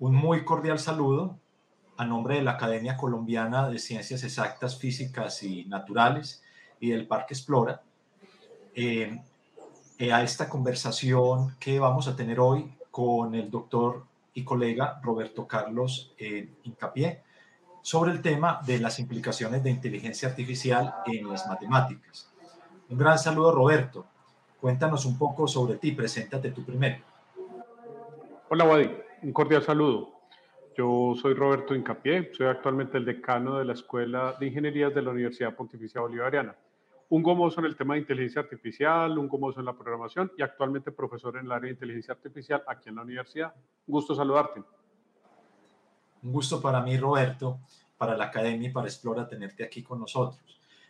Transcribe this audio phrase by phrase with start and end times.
[0.00, 1.38] Un muy cordial saludo
[1.98, 6.42] a nombre de la Academia Colombiana de Ciencias Exactas, Físicas y Naturales
[6.80, 7.82] y del Parque Explora
[8.74, 9.20] eh,
[9.98, 15.46] eh, a esta conversación que vamos a tener hoy con el doctor y colega Roberto
[15.46, 17.20] Carlos eh, Incapié
[17.82, 22.30] sobre el tema de las implicaciones de inteligencia artificial en las matemáticas.
[22.88, 24.06] Un gran saludo, Roberto.
[24.62, 27.04] Cuéntanos un poco sobre ti, preséntate tú primero.
[28.48, 29.09] Hola, Wadi.
[29.22, 30.14] Un cordial saludo.
[30.74, 35.10] Yo soy Roberto Incapié, soy actualmente el decano de la Escuela de Ingenierías de la
[35.10, 36.56] Universidad Pontificia Bolivariana.
[37.10, 40.90] Un gomoso en el tema de inteligencia artificial, un gomoso en la programación y actualmente
[40.90, 43.52] profesor en el área de inteligencia artificial aquí en la universidad.
[43.86, 44.62] Un gusto saludarte.
[46.22, 47.58] Un gusto para mí, Roberto,
[47.98, 50.40] para la Academia y para Explora tenerte aquí con nosotros.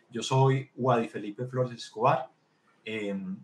[0.09, 2.29] Yo soy Wadi Felipe Flores Escobar,
[2.85, 3.37] em,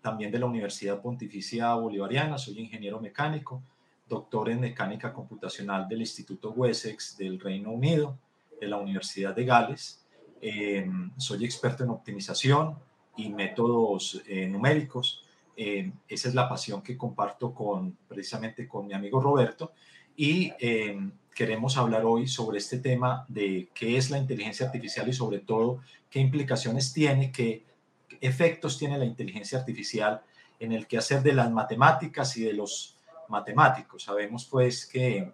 [0.00, 3.64] también de la Universidad Pontificia Bolivariana, soy ingeniero mecánico
[4.08, 8.18] doctor en mecánica computacional del Instituto Wessex del Reino Unido,
[8.60, 10.04] de la Universidad de Gales.
[10.40, 12.78] Em, soy experto en optimización
[13.16, 15.24] y métodos eh, numéricos.
[15.56, 19.72] Em, esa es la pasión que comparto con, precisamente con mi amigo Roberto.
[20.16, 25.12] Y em, queremos hablar hoy sobre este tema de qué es la inteligencia artificial y
[25.12, 27.64] sobre todo qué implicaciones tiene, qué
[28.20, 30.22] efectos tiene la inteligencia artificial
[30.58, 32.97] en el quehacer de las matemáticas y de los
[33.30, 34.04] matemáticos.
[34.04, 35.32] Sabemos pues que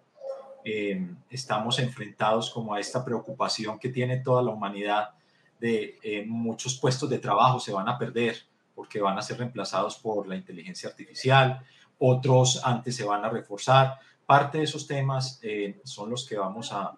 [0.63, 5.11] eh, estamos enfrentados como a esta preocupación que tiene toda la humanidad
[5.59, 8.35] de eh, muchos puestos de trabajo se van a perder
[8.73, 11.63] porque van a ser reemplazados por la inteligencia artificial,
[11.99, 13.99] otros antes se van a reforzar.
[14.25, 16.97] Parte de esos temas eh, son los que vamos a,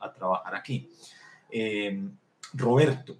[0.00, 0.88] a trabajar aquí.
[2.52, 3.16] Roberto,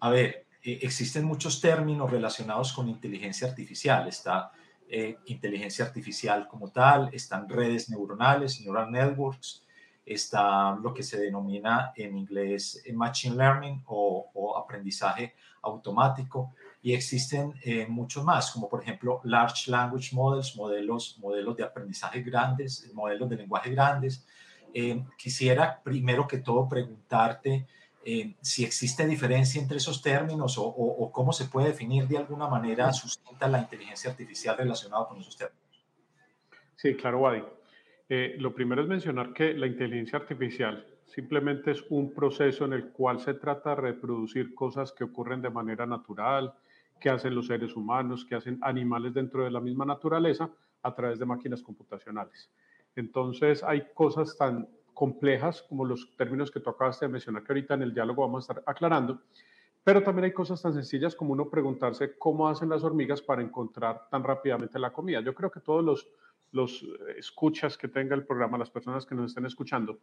[0.00, 4.08] a ver, existen muchos términos relacionados con inteligencia artificial.
[4.08, 4.50] Está
[4.90, 9.62] eh, inteligencia artificial como tal, están redes neuronales, neural networks,
[10.04, 17.54] está lo que se denomina en inglés eh, machine learning o, aprendizaje automático y existen
[17.62, 23.28] eh, muchos más, como por ejemplo large language models, modelos, modelos de aprendizaje grandes, modelos
[23.28, 24.26] de lenguaje grandes.
[25.16, 27.66] quisiera primero que todo preguntarte
[28.10, 32.90] eh, si existe diferencia entre esos términos o, cómo se puede definir de alguna manera
[32.90, 35.84] sustenta la inteligencia artificial relacionada con esos términos.
[36.74, 37.42] Sí, claro, Wadi.
[38.08, 42.92] Eh, lo primero es mencionar que la inteligencia artificial simplemente es un proceso en el
[42.92, 46.54] cual se trata de reproducir cosas que ocurren de manera natural,
[46.98, 50.48] que hacen los seres humanos, que hacen animales dentro de la misma naturaleza
[50.82, 52.50] a través de máquinas computacionales.
[52.96, 54.66] Entonces hay cosas tan
[54.98, 58.42] complejas, como los términos que tú acabaste de mencionar, que ahorita en el diálogo vamos
[58.42, 59.22] a estar aclarando,
[59.84, 64.08] pero también hay cosas tan sencillas como uno preguntarse cómo hacen las hormigas para encontrar
[64.10, 65.20] tan rápidamente la comida.
[65.20, 66.08] Yo creo que todos los,
[66.50, 66.84] los
[67.16, 70.00] escuchas que tenga el programa, las personas que nos estén escuchando,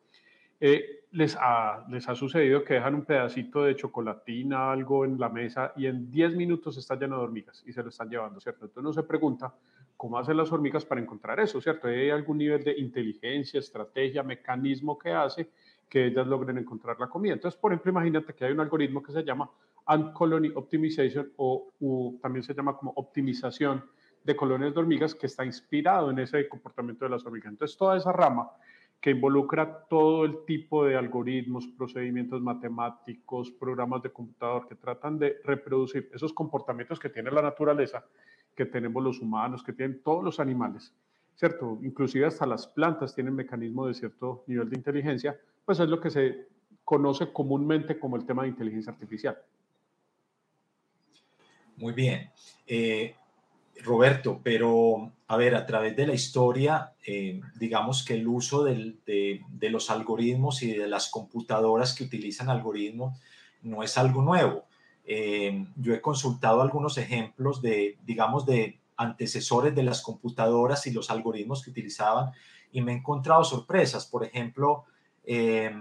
[0.62, 5.28] eh, les, ha, les ha sucedido que dejan un pedacito de chocolatina, algo en la
[5.28, 8.64] mesa y en 10 minutos está lleno de hormigas y se lo están llevando, ¿cierto?
[8.64, 9.54] Entonces uno se pregunta,
[9.98, 11.88] ¿cómo hacen las hormigas para encontrar eso, ¿cierto?
[11.88, 15.50] ¿Hay algún nivel de inteligencia, estrategia, mecanismo que hace
[15.90, 17.34] que ellas logren encontrar la comida?
[17.34, 19.50] Entonces, por ejemplo, imagínate que hay un algoritmo que se llama
[19.86, 21.72] Ant Colony Optimization o
[22.22, 23.84] también se llama como optimización
[24.24, 27.52] de colonias de hormigas que está inspirado en ese comportamiento de las hormigas.
[27.52, 28.50] Entonces, toda esa rama
[29.00, 35.38] que involucra todo el tipo de algoritmos, procedimientos matemáticos, programas de computador que tratan de
[35.44, 38.04] reproducir esos comportamientos que tiene la naturaleza,
[38.56, 40.94] que tenemos los humanos, que tienen todos los animales,
[41.36, 41.80] ¿cierto?
[41.84, 46.10] Inclusive hasta las plantas tienen mecanismos de cierto nivel de inteligencia, pues es lo que
[46.10, 46.48] se
[46.84, 49.38] conoce comúnmente como el tema de inteligencia artificial.
[51.78, 52.30] Muy bien.
[52.68, 53.16] Eh,
[53.84, 59.42] Roberto, pero a ver, a través de la historia, eh, digamos que el uso de,
[59.62, 63.20] los algoritmos y de las computadoras que utilizan algoritmos
[63.64, 64.64] no es algo nuevo.
[65.06, 71.10] Eh, yo he consultado algunos ejemplos de, digamos, de antecesores de las computadoras y los
[71.10, 72.32] algoritmos que utilizaban
[72.72, 74.06] y me he encontrado sorpresas.
[74.06, 74.86] Por ejemplo,
[75.24, 75.72] eh,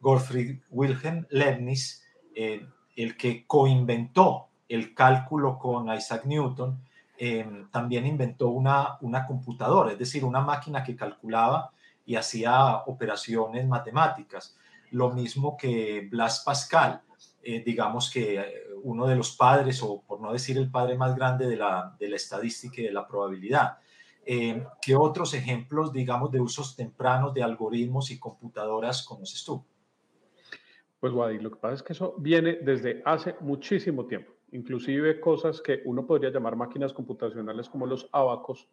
[0.00, 2.02] Gottfried Wilhelm Leibniz,
[2.34, 6.80] el que coinventó el cálculo con Isaac Newton,
[7.16, 11.70] Em, también inventó una, una computadora, es decir, una máquina que calculaba
[12.04, 14.56] y hacía operaciones matemáticas.
[14.90, 17.02] Lo mismo que Blas Pascal,
[17.44, 21.14] eh, digamos que eh, uno de los padres, o por no decir el padre más
[21.14, 23.78] grande de la, de la estadística y de la probabilidad.
[24.26, 29.64] Em, ¿Qué otros ejemplos, digamos, de usos tempranos de algoritmos y computadoras conoces tú?
[30.98, 35.60] Pues, Wadi, lo que pasa es que eso viene desde hace muchísimo tiempo inclusive cosas
[35.60, 38.68] que uno podría llamar máquinas computacionales como los abacos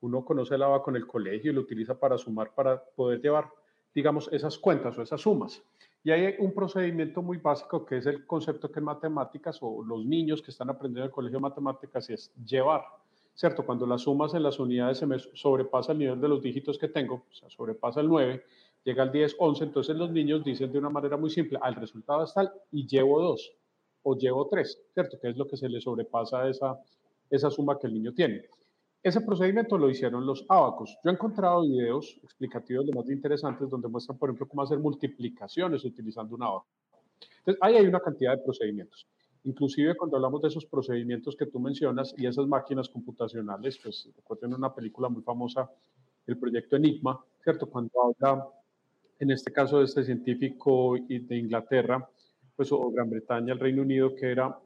[0.00, 3.50] uno conoce el abaco en el colegio y lo utiliza para sumar, para poder llevar,
[3.94, 5.62] digamos, esas cuentas o esas sumas.
[6.04, 10.04] Y hay un procedimiento muy básico que es el concepto que en matemáticas o los
[10.04, 12.82] niños que están aprendiendo en el colegio de matemáticas es llevar,
[13.34, 13.66] ¿cierto?
[13.66, 16.88] Cuando las sumas en las unidades se me sobrepasa el nivel de los dígitos que
[16.88, 18.44] tengo, o sea, sobrepasa el 9,
[18.84, 22.24] llega al 10, 11, entonces los niños dicen de una manera muy simple, al resultado
[22.24, 23.52] es tal y llevo 2
[24.04, 25.18] o llevo 3, ¿cierto?
[25.20, 26.78] Que es lo que se le sobrepasa a esa,
[27.28, 28.44] esa suma que el niño tiene.
[29.02, 30.98] Ese procedimiento lo hicieron los abacos.
[31.04, 35.84] Yo he encontrado videos explicativos de más interesantes donde muestran, por ejemplo, cómo hacer multiplicaciones
[35.84, 36.66] utilizando un abaco.
[37.38, 39.06] Entonces, ahí hay una cantidad de procedimientos.
[39.44, 44.54] Inclusive cuando hablamos de esos procedimientos que tú mencionas y esas máquinas computacionales, pues recuerden
[44.54, 45.70] una película muy famosa,
[46.26, 47.70] el proyecto Enigma, ¿cierto?
[47.70, 48.46] Cuando habla,
[49.20, 52.06] en este caso, de este científico de Inglaterra,
[52.54, 54.58] pues o Gran Bretaña, el Reino Unido, que era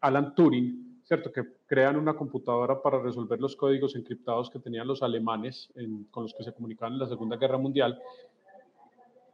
[0.00, 1.30] Alan Turing, ¿cierto?
[1.30, 5.70] Que crean una computadora para resolver los códigos encriptados que tenían los alemanes
[6.10, 8.00] con los que se comunicaban en la Segunda Guerra Mundial.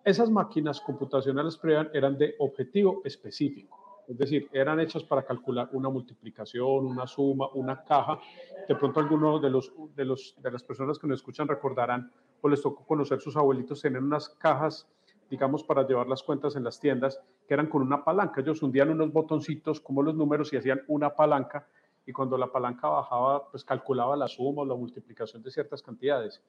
[0.04, 1.58] Esas máquinas computacionales
[1.92, 4.04] eran de objetivo específico.
[4.08, 8.18] Es decir, eran hechas para calcular una multiplicación, una suma, una caja.
[8.66, 12.48] De pronto algunos de, los, de, los, de las personas que nos escuchan recordarán o
[12.48, 14.88] les tocó conocer sus abuelitos tener unas cajas
[15.30, 17.20] digamos, para llevar las cuentas en las tiendas,
[17.50, 18.40] que eran con una palanca.
[18.40, 21.66] Ellos hundían unos botoncitos como los números y hacían una palanca
[22.06, 26.40] y cuando la palanca bajaba, pues calculaba la suma o la multiplicación de ciertas cantidades.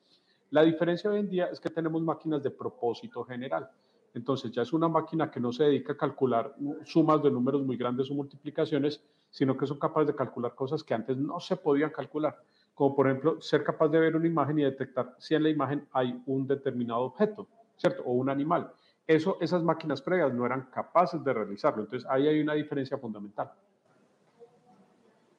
[0.51, 3.67] La diferencia hoy en día es que tenemos máquinas de propósito general.
[4.13, 6.53] Entonces ya es una máquina que no se dedica a calcular
[6.85, 10.93] sumas de números muy grandes o multiplicaciones, sino que son capaces de calcular cosas que
[10.93, 12.37] antes no se podían calcular,
[12.75, 15.87] como por ejemplo ser capaz de ver una imagen y detectar si en la imagen
[15.93, 17.47] hay un determinado objeto.
[17.81, 18.03] ¿cierto?
[18.03, 18.71] O un animal.
[19.15, 21.83] Eso, esas máquinas previas no eran capaces de realizarlo.
[21.83, 23.51] Entonces, ahí hay una diferencia fundamental.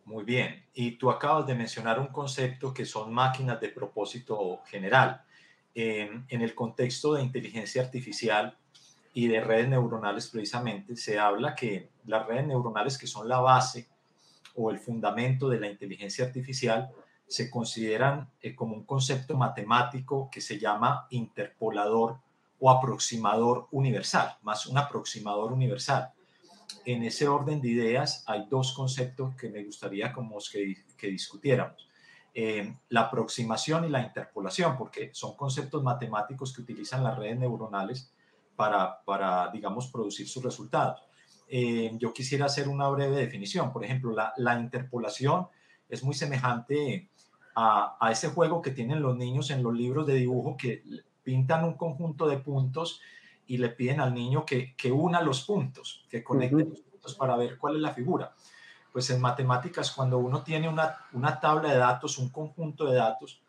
[0.04, 0.64] Muy bien.
[0.74, 5.22] Y tú acabas de mencionar un concepto que son máquinas de propósito general.
[5.74, 8.58] en el contexto de inteligencia artificial
[9.14, 13.88] y de redes neuronales precisamente, se habla que las redes neuronales que son la base
[14.54, 16.90] o el fundamento de la inteligencia artificial
[17.26, 22.18] se consideran eh, como un concepto matemático que se llama interpolador
[22.64, 26.12] o aproximador universal, más un aproximador universal.
[26.86, 31.88] En ese orden de ideas hay dos conceptos que me gustaría como que, que discutiéramos.
[32.32, 38.12] Eh, la aproximación y la interpolación, porque son conceptos matemáticos que utilizan las redes neuronales
[38.54, 41.02] para, para digamos, producir sus resultados.
[41.48, 43.72] Eh, yo quisiera hacer una breve definición.
[43.72, 45.48] Por ejemplo, la, la interpolación
[45.88, 47.10] es muy semejante
[47.56, 50.84] a, a, ese juego que tienen los niños en los libros de dibujo que
[51.22, 53.00] pintan un conjunto de puntos
[53.46, 57.36] y le piden al niño que, que una los puntos, que conecte los puntos para
[57.36, 58.32] ver cuál es la figura.
[58.92, 63.40] Pues en matemáticas, cuando uno tiene una, una tabla de datos, un conjunto de datos,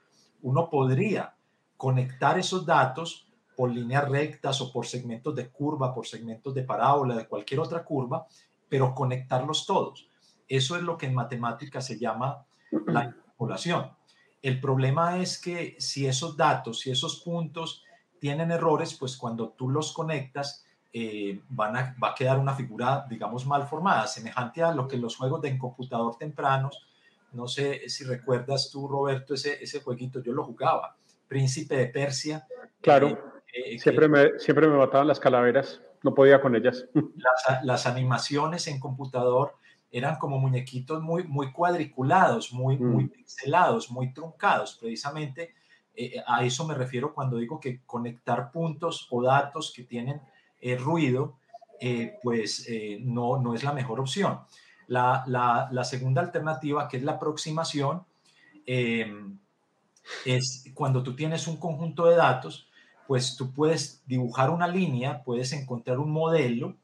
[0.42, 1.36] uno podría
[1.78, 7.16] conectar esos datos por líneas rectas o por segmentos de curva, por segmentos de parábola,
[7.16, 8.26] de cualquier otra curva,
[8.70, 10.08] pero conectarlos todos.
[10.48, 12.46] Eso es lo que en matemáticas se llama
[12.88, 13.92] la interpolación.
[14.44, 17.82] El problema es que si esos datos, si esos puntos
[18.20, 23.06] tienen errores, pues cuando tú los conectas, eh, van a, va a quedar una figura,
[23.10, 26.86] digamos, mal formada, semejante a lo que los juegos de en computador tempranos,
[27.32, 30.98] no sé si recuerdas tú, Roberto, ese, ese jueguito, yo lo jugaba,
[31.28, 32.46] Príncipe de Persia.
[32.82, 36.86] Claro, eh, eh, siempre, me, siempre me mataban las calaveras, no podía con ellas.
[36.94, 39.56] Las, las animaciones en computador
[39.94, 43.10] eran como muñequitos muy, muy cuadriculados, muy, muy mm.
[43.10, 44.76] pixelados, muy truncados.
[44.82, 45.54] Precisamente
[45.96, 50.20] eh, a eso me refiero cuando digo que conectar puntos o datos que tienen
[50.60, 51.38] eh, ruido,
[51.80, 52.68] eh, pues
[53.02, 54.40] no, no es la mejor opción.
[54.88, 58.04] La, la, la, segunda alternativa, que es la aproximación,
[58.66, 62.68] es cuando tú tienes un conjunto de datos,
[63.08, 66.78] pues tú puedes dibujar una línea, puedes encontrar un modelo,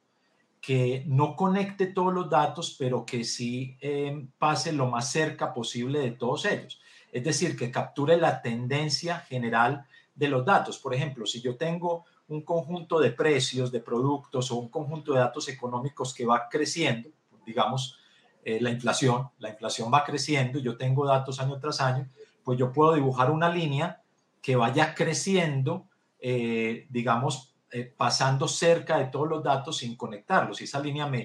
[0.62, 6.00] que no conecte todos los datos, pero que sí eh, pase lo más cerca posible
[6.00, 6.82] de todos ellos.
[7.12, 10.78] Es decir, que capture la tendencia general de los datos.
[10.78, 15.20] Por ejemplo, si yo tengo un conjunto de precios de productos o un conjunto de
[15.20, 17.10] datos económicos que va creciendo,
[17.46, 17.98] digamos,
[18.44, 22.08] eh, la inflación, la inflación va creciendo, yo tengo datos año tras año,
[22.44, 24.02] pues yo puedo dibujar una línea
[24.42, 25.88] que vaya creciendo,
[26.20, 30.62] eh, digamos, eh, pasando cerca de todos los datos sin conectarlos.
[30.62, 31.24] Y esa línea me,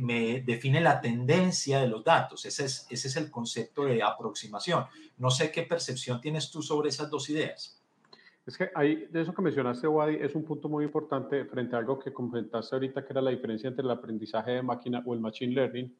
[0.00, 2.44] me, define la tendencia de los datos.
[2.44, 4.84] Ese es, ese es el concepto de aproximación.
[5.18, 7.80] No sé qué percepción tienes tú sobre esas dos ideas.
[8.46, 11.80] Es que hay, de eso que mencionaste, Wadi, es un punto muy importante frente a
[11.80, 15.20] algo que comentaste ahorita, que era la diferencia entre el aprendizaje de máquina o el
[15.20, 15.94] machine learning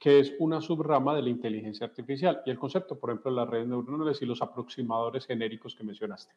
[0.00, 3.48] que es una subrama de la inteligencia artificial y el concepto, por ejemplo, de las
[3.48, 6.32] redes neuronales y los aproximadores genéricos que mencionaste.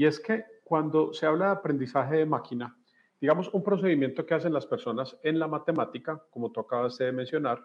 [0.00, 2.74] Y es que cuando se habla de aprendizaje de máquina,
[3.20, 7.62] digamos, un procedimiento que hacen las personas en la matemática, como tú acabas de mencionar,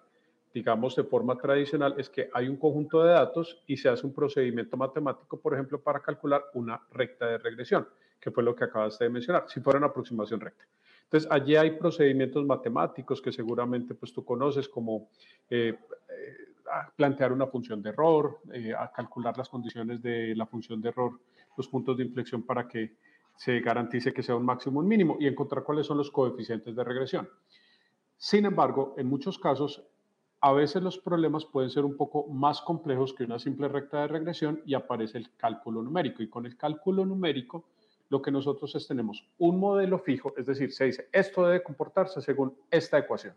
[0.54, 4.14] digamos, de forma tradicional, es que hay un conjunto de datos y se hace un
[4.14, 7.88] procedimiento matemático, por ejemplo, para calcular una recta de regresión,
[8.20, 10.66] que fue lo que acabas de mencionar, si fuera una aproximación recta.
[11.06, 15.08] Entonces, allí hay procedimientos matemáticos que seguramente pues, tú conoces, como
[15.50, 15.74] eh,
[16.10, 16.38] eh,
[16.98, 21.14] plantear una función de error, eh, a calcular las condiciones de la función de error,
[21.58, 22.96] los puntos de inflexión para que
[23.36, 26.84] se garantice que sea un máximo un mínimo y encontrar cuáles son los coeficientes de
[26.84, 27.30] regresión.
[28.18, 29.84] Sin embargo, en muchos casos,
[30.42, 34.08] a veces los problemas pueden ser un poco más complejos que una simple recta de
[34.08, 36.24] regresión y aparece el cálculo numérico.
[36.24, 37.66] Y con el cálculo numérico,
[38.10, 42.22] lo que nosotros es tenemos un modelo fijo, es decir, se dice, esto debe comportarse
[42.22, 43.36] según esta ecuación.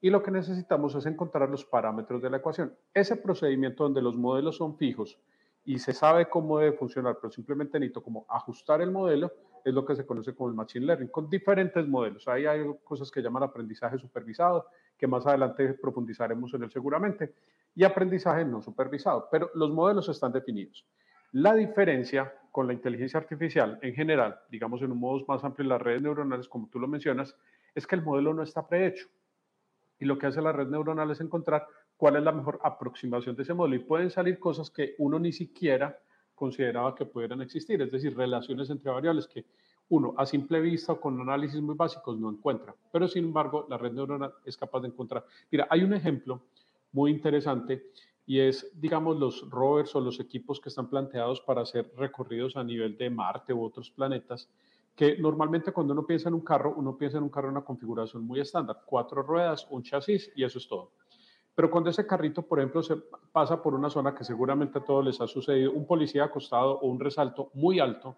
[0.00, 2.74] Y lo que necesitamos es encontrar los parámetros de la ecuación.
[2.92, 5.18] Ese procedimiento donde los modelos son fijos
[5.64, 9.32] y se sabe cómo debe funcionar, pero simplemente necesito como ajustar el modelo,
[9.64, 12.26] es lo que se conoce como el Machine Learning, con diferentes modelos.
[12.26, 14.66] Ahí hay cosas que llaman aprendizaje supervisado,
[14.98, 17.34] que más adelante profundizaremos en él seguramente,
[17.74, 20.84] y aprendizaje no supervisado, pero los modelos están definidos.
[21.32, 25.80] La diferencia con la inteligencia artificial en general, digamos en un modo más amplio, las
[25.80, 27.34] redes neuronales, como tú lo mencionas,
[27.74, 29.08] es que el modelo no está prehecho.
[29.98, 31.66] Y lo que hace la red neuronal es encontrar
[32.02, 33.76] cuál es la mejor aproximación de ese modelo.
[33.76, 35.96] Y pueden salir cosas que uno ni siquiera
[36.34, 39.44] consideraba que pudieran existir, es decir, relaciones entre variables que
[39.88, 42.74] uno a simple vista o con análisis muy básicos no encuentra.
[42.90, 45.24] Pero sin embargo, la red neuronal es capaz de encontrar.
[45.48, 46.42] Mira, hay un ejemplo
[46.90, 47.90] muy interesante
[48.26, 52.64] y es, digamos, los rovers o los equipos que están planteados para hacer recorridos a
[52.64, 54.50] nivel de Marte u otros planetas,
[54.96, 57.64] que normalmente cuando uno piensa en un carro, uno piensa en un carro en una
[57.64, 60.90] configuración muy estándar, cuatro ruedas, un chasis y eso es todo.
[61.54, 62.96] Pero cuando ese carrito, por ejemplo, se
[63.30, 66.88] pasa por una zona que seguramente a todos les ha sucedido, un policía acostado o
[66.88, 68.16] un resalto muy alto,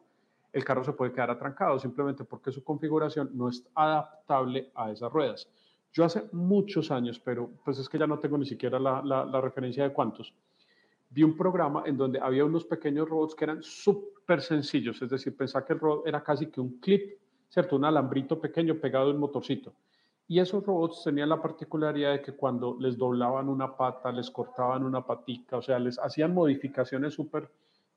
[0.52, 5.12] el carro se puede quedar atrancado simplemente porque su configuración no es adaptable a esas
[5.12, 5.48] ruedas.
[5.92, 9.82] Yo hace muchos años, pero pues es que ya no tengo ni siquiera la, referencia
[9.82, 10.32] de cuántos,
[11.10, 15.36] vi un programa en donde había unos pequeños robots que eran súper sencillos, es decir,
[15.36, 17.76] pensaba que el robot era casi que un clip, ¿cierto?
[17.76, 19.72] Un alambrito pequeño pegado en motorcito.
[20.26, 24.84] Y esos robots tenían la particularidad de que cuando les doblaban una pata, les cortaban
[24.84, 27.50] una patica, o sea, les hacían modificaciones súper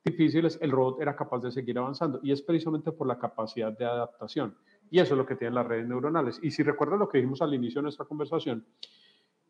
[0.03, 2.19] difíciles, el robot era capaz de seguir avanzando.
[2.23, 4.55] Y es precisamente por la capacidad de adaptación.
[4.89, 6.39] Y eso es lo que tienen las redes neuronales.
[6.41, 8.65] Y si recuerdas lo que dijimos al inicio de nuestra conversación,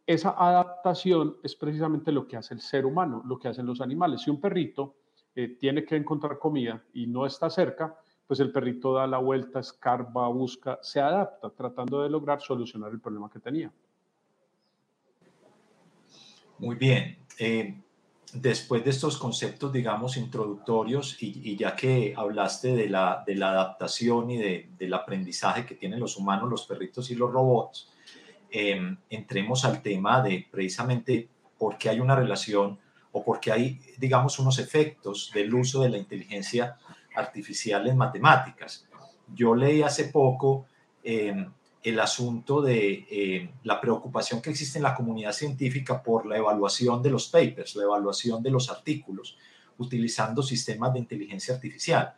[0.05, 4.22] esa adaptación es precisamente lo que hace el ser humano, lo que hacen los animales.
[4.22, 4.96] Si un perrito
[5.36, 9.62] eh, tiene que encontrar comida y no está cerca, pues el perrito da la vuelta,
[9.62, 13.72] escarba, busca, se adapta, tratando de lograr solucionar el problema que tenía.
[16.60, 17.19] Muy bien.
[17.39, 17.81] Eh,
[18.34, 24.29] después de estos conceptos, digamos, introductorios, y, ya que hablaste de la, de la adaptación
[24.31, 27.89] y de, del aprendizaje que tienen los humanos, los perritos y los robots,
[28.50, 32.77] em, entremos al tema de precisamente por qué hay una relación
[33.13, 36.77] o por qué hay, digamos, unos efectos del uso de la inteligencia
[37.17, 38.88] artificial en matemáticas.
[39.33, 40.65] Yo leí hace poco
[41.03, 41.51] em,
[41.83, 47.01] el asunto de em, la preocupación que existe en la comunidad científica por la evaluación
[47.01, 49.38] de los papers, la evaluación de los artículos,
[49.77, 52.13] utilizando sistemas de inteligencia artificial.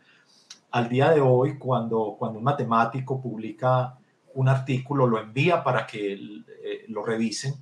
[0.71, 3.97] Al día de hoy, cuando, cuando un matemático publica
[4.35, 7.55] un artículo, lo envía para que eh, lo revisen,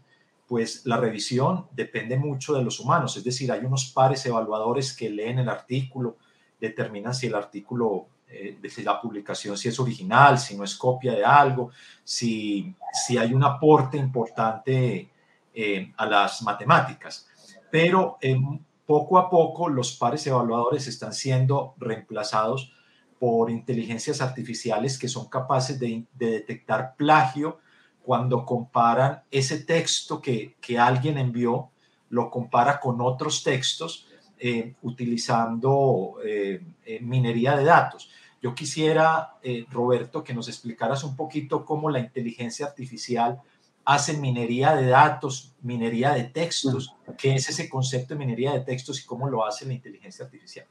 [0.46, 5.10] pues la revisión depende mucho de los humanos, es decir, hay unos pares evaluadores que
[5.10, 6.18] leen el artículo,
[6.60, 11.24] determina si el artículo, eh, la publicación, si es original, si no es copia de
[11.24, 11.72] algo,
[12.04, 15.10] si, si hay un aporte importante
[15.54, 17.28] eh, a las matemáticas.
[17.72, 18.38] Pero eh,
[18.86, 22.74] poco a poco los pares evaluadores están siendo reemplazados
[23.20, 27.60] por inteligencias artificiales que son capaces de, de detectar plagio
[28.04, 31.72] cuando comparan ese texto que, que alguien envió,
[32.10, 34.08] lo compara con otros textos
[34.40, 38.12] eh, utilizando eh, eh, minería de datos.
[38.40, 39.34] Yo quisiera,
[39.72, 43.42] Roberto, que nos explicaras un poquito cómo la inteligencia artificial
[43.84, 49.02] hace minería de datos, minería de textos, qué es ese concepto de minería de textos
[49.04, 50.68] y cómo lo hace la inteligencia artificial.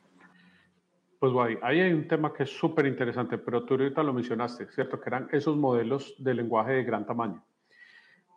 [1.18, 4.68] Pues guay, ahí hay un tema que es súper interesante, pero tú ahorita lo mencionaste,
[4.70, 5.00] ¿cierto?
[5.00, 7.44] Que eran esos modelos de lenguaje de gran tamaño.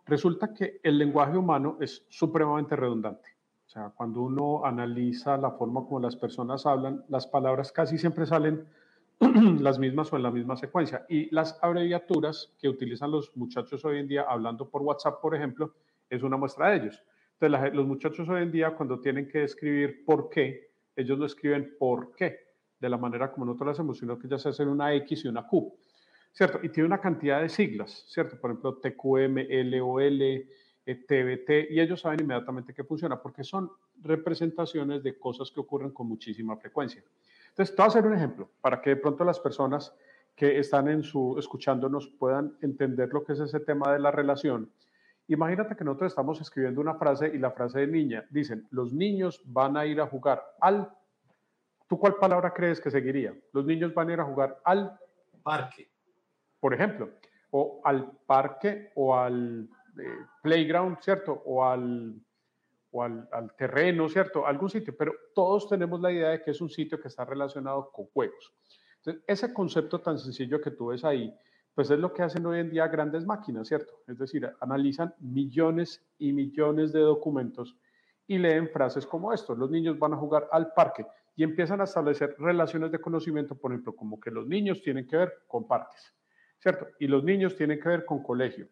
[0.07, 3.38] Resulta que el lenguaje humano es supremamente redundante.
[3.69, 8.25] O sea, cuando uno analiza la forma como las personas hablan, las palabras casi siempre
[8.25, 8.65] salen
[9.61, 11.05] las mismas o en la misma secuencia.
[11.07, 15.75] Y las abreviaturas que utilizan los muchachos hoy en día hablando por WhatsApp, por ejemplo,
[16.09, 17.03] es una muestra de ellos.
[17.39, 21.75] Entonces, los muchachos hoy en día, cuando tienen que escribir por qué, ellos lo escriben
[21.77, 22.39] por qué,
[22.79, 25.45] de la manera como nosotros lo hacemos, que ya se hacen una X y una
[25.45, 25.77] Q,
[26.31, 26.59] ¿cierto?
[26.63, 28.41] Y tiene una cantidad de siglas, ¿cierto?
[28.41, 30.47] Por ejemplo, TQM, LOL,
[30.95, 35.91] TBT, eh, y ellos saben inmediatamente que funciona, porque son representaciones de cosas que ocurren
[35.91, 37.03] con muchísima frecuencia.
[37.49, 39.93] Entonces, te voy a hacer un ejemplo para que de pronto las personas
[40.35, 44.71] que están en su, escuchándonos puedan entender lo que es ese tema de la relación.
[45.27, 49.41] Imagínate que nosotros estamos escribiendo una frase y la frase de niña dicen, los niños
[49.45, 50.89] van a ir a jugar al...
[51.87, 53.35] ¿Tú cuál palabra crees que seguiría?
[53.51, 54.97] Los niños van a ir a jugar al
[55.43, 55.89] parque,
[56.59, 57.09] por ejemplo,
[57.51, 59.67] o al parque o al
[60.41, 61.41] playground, ¿cierto?
[61.45, 62.21] O al
[62.91, 63.27] o al,
[63.57, 64.45] terreno, ¿cierto?
[64.45, 67.91] Algún sitio, pero todos tenemos la idea de que es un sitio que está relacionado
[67.91, 68.53] con juegos.
[68.97, 71.33] Entonces, ese concepto tan sencillo que tú ves ahí,
[71.73, 73.93] pues es lo que hacen hoy en día grandes máquinas, ¿cierto?
[74.07, 77.77] Es decir, analizan millones y millones de documentos
[78.27, 81.05] y leen frases como esto, los niños van a jugar al parque
[81.35, 85.15] y empiezan a establecer relaciones de conocimiento, por ejemplo, como que los niños tienen que
[85.15, 86.13] ver con parques,
[86.59, 86.87] ¿cierto?
[86.99, 88.67] Y los niños tienen que ver con colegio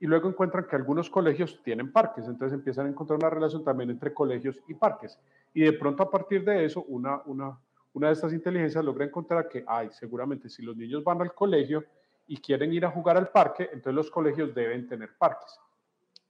[0.00, 3.90] y luego encuentran que algunos colegios tienen parques, entonces empiezan a encontrar una relación también
[3.90, 5.18] entre colegios y parques.
[5.52, 7.58] Y de pronto a partir de eso, una, una,
[7.92, 11.84] una de estas inteligencias logra encontrar que, ay, seguramente si los niños van al colegio
[12.26, 15.58] y quieren ir a jugar al parque, entonces los colegios deben tener parques.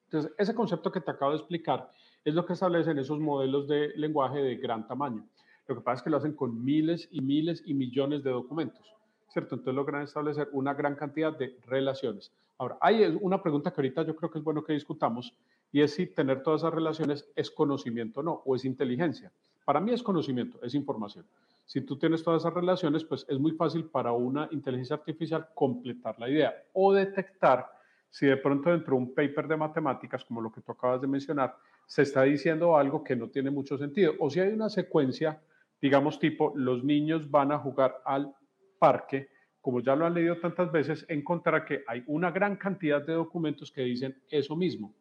[0.07, 1.89] Entonces, ese concepto que te acabo de explicar
[2.25, 5.25] es lo que establecen esos modelos de lenguaje de gran tamaño.
[5.69, 8.91] Lo que pasa es que lo hacen con miles y miles y millones de documentos.
[9.33, 9.55] ¿cierto?
[9.55, 12.33] Entonces logran establecer una gran cantidad de relaciones.
[12.61, 15.35] Ahora, hay una pregunta que ahorita yo creo que es bueno que discutamos
[15.73, 19.33] y es si tener todas esas relaciones es conocimiento o no, o es inteligencia.
[19.65, 21.25] Para mí es conocimiento, es información.
[21.65, 26.19] Si tú tienes todas esas relaciones, pues es muy fácil para una inteligencia artificial completar
[26.19, 27.67] la idea o detectar
[28.11, 31.07] si de pronto dentro de un paper de matemáticas, como lo que tú acabas de
[31.07, 35.41] mencionar, se está diciendo algo que no tiene mucho sentido, o si hay una secuencia,
[35.81, 38.35] digamos tipo, los niños van a jugar al
[38.79, 43.13] parque, como ya lo han leído tantas veces, encontrará que hay una gran cantidad de
[43.13, 44.95] documentos que dicen eso mismo,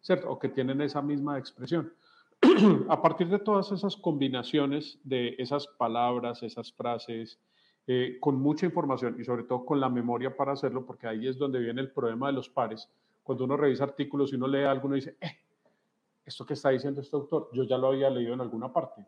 [0.00, 0.30] ¿cierto?
[0.30, 1.92] O que tienen esa misma expresión.
[2.88, 7.38] a partir de todas esas combinaciones de esas palabras, esas frases,
[7.86, 11.38] eh, con mucha información y sobre todo con la memoria para hacerlo, porque ahí es
[11.38, 12.88] donde viene el problema de los pares.
[13.22, 15.38] Cuando uno revisa artículos y uno lee algo, uno dice, eh,
[16.24, 19.04] esto que está diciendo este autor, yo ya lo había leído en alguna parte.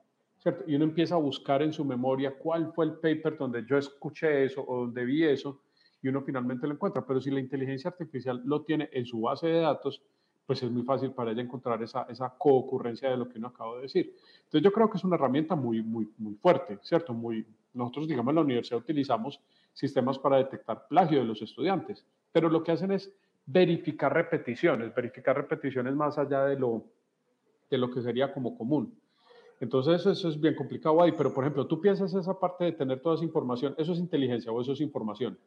[0.66, 4.44] Y uno empieza a buscar en su memoria cuál fue el paper donde yo escuché
[4.44, 5.60] eso o donde vi eso
[6.02, 7.04] y uno finalmente lo encuentra.
[7.04, 10.02] Pero si la inteligencia artificial lo tiene en su base de datos,
[10.46, 13.76] pues es muy fácil para ella encontrar esa, esa coocurrencia de lo que uno acaba
[13.76, 14.14] de decir.
[14.44, 17.12] Entonces yo creo que es una herramienta muy, muy, muy fuerte, ¿cierto?
[17.12, 17.44] Muy,
[17.74, 19.40] nosotros, digamos, en la universidad utilizamos
[19.72, 23.12] sistemas para detectar plagio de los estudiantes, pero lo que hacen es
[23.44, 26.84] verificar repeticiones, verificar repeticiones más allá de lo,
[27.68, 28.94] de lo que sería como común.
[29.60, 33.00] Entonces eso es bien complicado ahí, pero por ejemplo, tú piensas esa parte de tener
[33.00, 35.38] toda esa información, ¿eso es inteligencia o eso es información?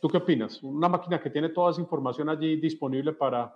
[0.00, 0.62] ¿Tú qué opinas?
[0.62, 3.54] Una máquina que tiene toda esa información allí disponible para,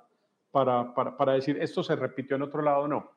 [0.50, 3.10] para, para, para decir esto se repitió en otro lado o no.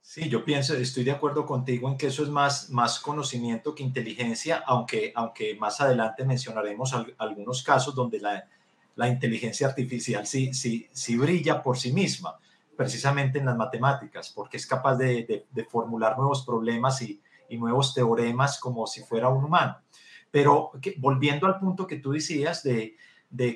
[0.00, 3.82] Sí, yo pienso, estoy de acuerdo contigo en que eso es más, más conocimiento que
[3.82, 8.48] inteligencia, aunque, aunque más adelante mencionaremos algunos casos donde la,
[8.96, 12.38] la inteligencia artificial sí, sí, sí brilla por sí misma
[12.78, 18.86] precisamente en las matemáticas, porque es capaz de, formular nuevos problemas y, nuevos teoremas como
[18.86, 19.78] si fuera un humano.
[20.30, 22.94] Pero volviendo al punto que tú decías de,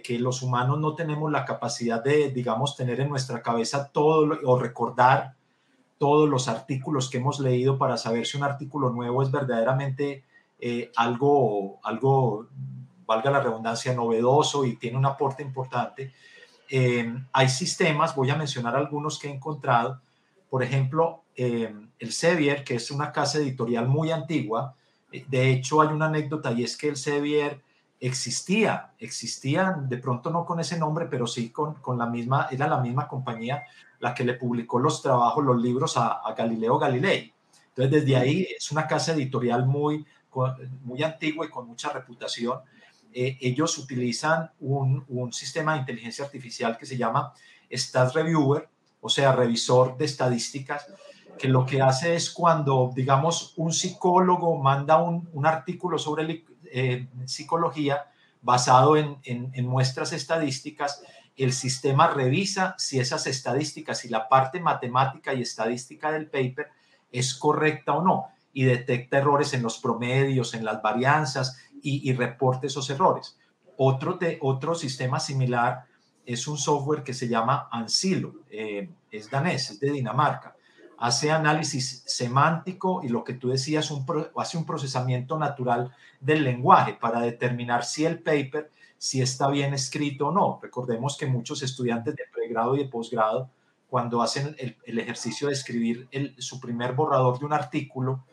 [0.03, 4.59] que los humanos no tenemos la capacidad de, digamos, tener en nuestra cabeza todo o
[4.59, 5.37] recordar
[5.99, 10.25] todos los artículos que hemos leído para saber si un artículo nuevo es verdaderamente
[10.59, 12.49] eh, algo, algo,
[13.07, 16.13] valga la redundancia, novedoso y tiene un aporte importante.
[16.75, 20.01] Em, hay sistemas, voy a mencionar algunos que he encontrado.
[20.49, 24.75] Por ejemplo, em, el Sevier, que es una casa editorial muy antigua.
[25.13, 27.61] Eh, de hecho, hay una anécdota y es que el Sevier
[28.01, 32.67] existía, existía de pronto no con ese nombre, pero sí con, con la misma, era
[32.67, 33.65] la misma compañía
[34.01, 37.35] la que le publicó los trabajos, los libros a, a Galileo Galilei.
[37.69, 40.07] Entonces, desde ahí es una casa editorial muy,
[40.85, 42.61] muy antigua y con mucha reputación.
[43.15, 47.33] Eh, ellos utilizan un, sistema de inteligencia artificial que se llama
[47.71, 48.69] Stat Reviewer,
[49.01, 50.87] o sea, revisor de estadísticas,
[51.39, 57.09] que lo que hace es cuando, digamos, un psicólogo manda un, un artículo sobre eh,
[57.25, 58.05] psicología
[58.41, 61.03] basado en, en, en, muestras estadísticas,
[61.37, 66.69] el sistema revisa si esas estadísticas, si la parte matemática y estadística del paper
[67.11, 72.69] es correcta o no, y detecta errores en los promedios, en las varianzas y, reporte
[72.69, 73.37] esos errores.
[73.77, 75.85] Otro, de, otro sistema similar
[76.25, 80.57] es un software que se llama Ansilo, eh, es danés, es de Dinamarca.
[80.99, 86.95] Hace análisis semántico y lo que tú decías, un hace un procesamiento natural del lenguaje
[86.95, 90.61] para determinar si el paper, si está bien escrito o no.
[90.63, 93.51] Recordemos que muchos estudiantes de pregrado y de posgrado,
[93.89, 98.25] cuando hacen el, ejercicio de escribir su primer borrador de un artículo,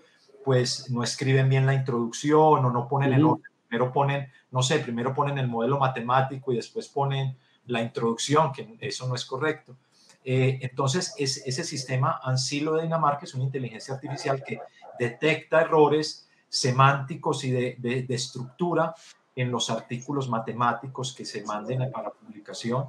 [0.44, 3.52] pues no escriben bien la introducción o no ponen el orden.
[3.68, 8.78] Primero ponen, no sé, primero ponen el modelo matemático y después ponen la introducción, que
[8.80, 9.76] eso no es correcto.
[10.24, 14.60] Eh, entonces, es, ese sistema ANSILO de Dinamarca es una inteligencia artificial que
[14.98, 18.94] detecta errores semánticos y de, estructura
[19.36, 22.88] en los artículos matemáticos que se manden para publicación.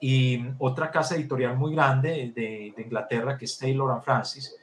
[0.00, 4.54] Y otra casa editorial muy grande de, de Inglaterra, que es Taylor and Francis,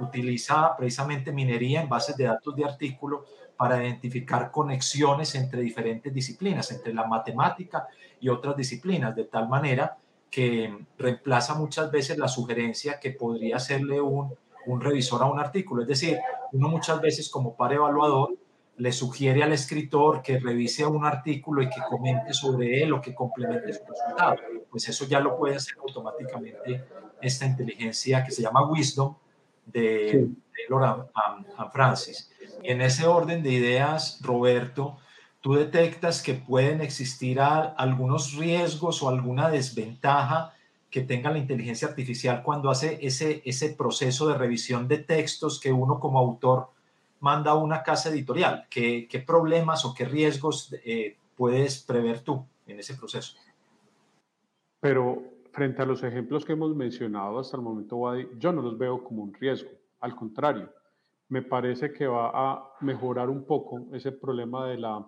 [0.00, 3.24] utiliza precisamente minería en bases de datos de artículo
[3.56, 7.86] para identificar conexiones entre diferentes disciplinas, entre la matemática
[8.20, 9.98] y otras disciplinas, de tal manera
[10.30, 14.34] que reemplaza muchas veces la sugerencia que podría hacerle un,
[14.66, 15.82] un revisor a un artículo.
[15.82, 16.18] Es decir,
[16.52, 18.34] uno muchas veces como par evaluador
[18.76, 23.14] le sugiere al escritor que revise un artículo y que comente sobre él o que
[23.14, 24.36] complemente su resultado.
[24.70, 26.82] Pues eso ya lo puede hacer automáticamente
[27.20, 29.16] esta inteligencia que se llama Wisdom
[29.72, 31.10] de Taylor
[31.72, 32.30] Francis.
[32.62, 34.98] Y en ese orden de ideas, Roberto,
[35.40, 40.54] tú detectas que pueden existir algunos riesgos o alguna desventaja
[40.90, 45.72] que tenga la inteligencia artificial cuando hace ese, ese proceso de revisión de textos que
[45.72, 46.68] uno como autor
[47.20, 48.66] manda a una casa editorial.
[48.68, 53.36] ¿Qué, qué problemas o qué riesgos eh, puedes prever tú en ese proceso?
[54.80, 55.22] Pero
[55.52, 58.00] frente a los ejemplos que hemos mencionado hasta el momento,
[58.38, 59.70] yo no los veo como un riesgo.
[60.00, 60.70] Al contrario,
[61.28, 65.06] me parece que va a mejorar un poco ese problema de la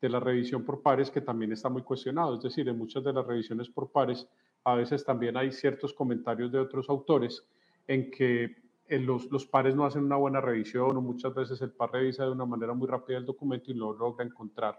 [0.00, 2.36] de la revisión por pares que también está muy cuestionado.
[2.36, 4.26] Es decir, en muchas de las revisiones por pares
[4.64, 7.44] a veces también hay ciertos comentarios de otros autores
[7.86, 11.72] en que eh, los, los, pares no hacen una buena revisión o muchas veces el
[11.72, 14.78] par revisa de una manera muy rápida el documento y no logra encontrar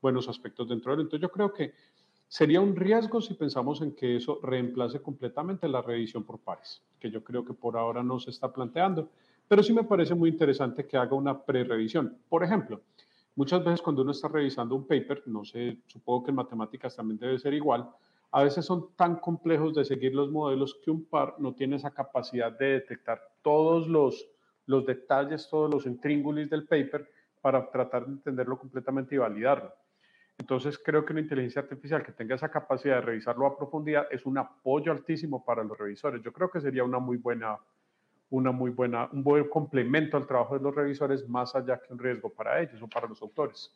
[0.00, 1.00] buenos aspectos dentro de él.
[1.02, 1.72] Entonces yo creo que
[2.30, 7.10] sería un riesgo si pensamos en que eso reemplace completamente la revisión por pares, que
[7.10, 9.10] yo creo que por ahora no se está planteando,
[9.48, 12.16] pero sí me parece muy interesante que haga una pre-revisión.
[12.28, 12.80] Por ejemplo,
[13.36, 17.18] Muchas veces cuando uno está revisando un paper, no sé, supongo que en matemáticas también
[17.18, 17.88] debe ser igual,
[18.32, 21.90] a veces son tan complejos de seguir los modelos que un par no tiene esa
[21.90, 24.28] capacidad de detectar todos los,
[24.66, 27.08] los detalles, todos los intríngulis del paper
[27.40, 29.72] para tratar de entenderlo completamente y validarlo.
[30.40, 34.24] Entonces creo que una inteligencia artificial que tenga esa capacidad de revisarlo a profundidad es
[34.24, 36.22] un apoyo altísimo para los revisores.
[36.22, 37.58] Yo creo que sería una muy buena
[38.30, 41.98] una muy buena, un buen complemento al trabajo de los revisores, más allá que un
[41.98, 43.72] riesgo para ellos o para los autores.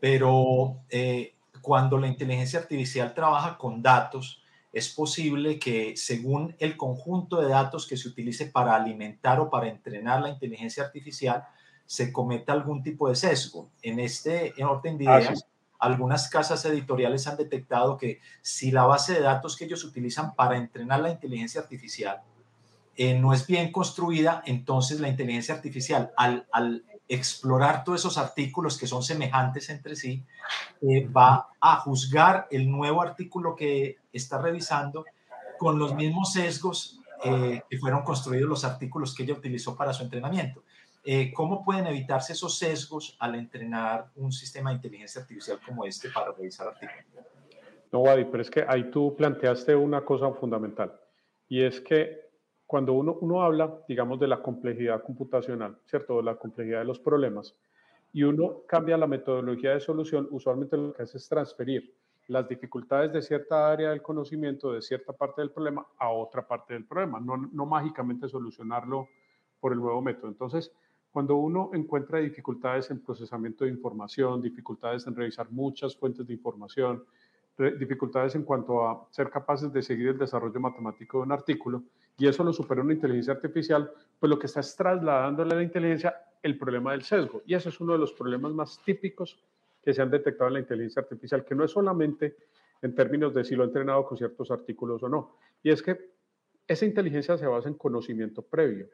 [0.00, 7.40] Pero eh, cuando la inteligencia artificial trabaja con datos, es posible que según el conjunto
[7.40, 11.44] de datos que se utilice para alimentar o para entrenar la inteligencia artificial,
[11.84, 13.70] se cometa algún tipo de sesgo.
[13.82, 15.46] En este orden de ah, ideas,
[15.82, 20.56] algunas casas editoriales han detectado que si la base de datos que ellos utilizan para
[20.56, 22.22] entrenar la inteligencia artificial
[22.96, 28.86] eh, no es bien construida, entonces la inteligencia artificial, al, explorar todos esos artículos que
[28.86, 30.24] son semejantes entre sí,
[30.82, 35.04] eh, va a juzgar el nuevo artículo que está revisando
[35.58, 40.04] con los mismos sesgos eh, que fueron construidos los artículos que ella utilizó para su
[40.04, 40.62] entrenamiento.
[41.34, 46.32] ¿Cómo pueden evitarse esos sesgos al entrenar un sistema de inteligencia artificial como este para
[46.32, 47.26] revisar artículos?
[47.90, 50.98] No, Wadi, pero es que ahí tú planteaste una cosa fundamental
[51.48, 52.22] y es que
[52.66, 56.16] cuando uno, uno habla, digamos, de la complejidad computacional, ¿cierto?
[56.16, 57.54] De la complejidad de los problemas,
[58.14, 61.94] y uno cambia la metodología de solución, usualmente lo que hace es transferir
[62.28, 66.72] las dificultades de cierta área del conocimiento, de cierta parte del problema, a otra parte
[66.72, 69.08] del problema, no, no mágicamente solucionarlo
[69.60, 70.28] por el nuevo método.
[70.28, 70.72] Entonces,
[71.12, 77.04] cuando uno encuentra dificultades en procesamiento de información, dificultades en revisar muchas fuentes de información,
[77.78, 81.82] dificultades en cuanto a ser capaces de seguir el desarrollo matemático de un artículo,
[82.16, 85.62] y eso lo supera una inteligencia artificial, pues lo que está es trasladándole a la
[85.62, 87.42] inteligencia el problema del sesgo.
[87.46, 89.38] Y ese es uno de los problemas más típicos
[89.82, 92.36] que se han detectado en la inteligencia artificial, que no es solamente
[92.80, 95.36] en términos de si lo ha entrenado con ciertos artículos o no.
[95.62, 96.12] Y es que
[96.66, 98.88] esa inteligencia se basa en conocimiento previo,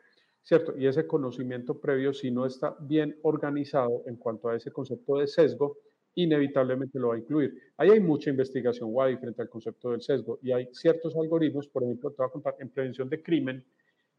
[0.49, 0.75] ¿cierto?
[0.79, 5.27] Y ese conocimiento previo, si no está bien organizado en cuanto a ese concepto de
[5.27, 5.77] sesgo,
[6.15, 7.53] inevitablemente lo va a incluir.
[7.77, 11.83] Ahí hay mucha investigación guay frente al concepto del sesgo y hay ciertos algoritmos, por
[11.83, 12.15] ejemplo,
[12.61, 13.63] en prevención de crimen,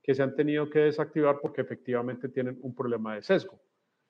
[0.03, 3.59] que se han tenido que desactivar porque efectivamente tienen un problema de sesgo.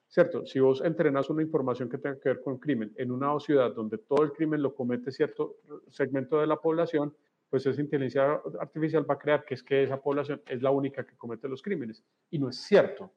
[0.10, 0.46] ¿cierto?
[0.46, 3.98] Si vos entrenas una información que tenga que ver con crimen en una ciudad donde
[3.98, 5.56] todo el crimen lo comete cierto
[5.88, 7.16] segmento de la población,
[7.50, 11.06] pues esa inteligencia artificial va a crear que es que esa población es la única
[11.06, 12.04] que comete los crímenes.
[12.30, 13.12] Y no es cierto.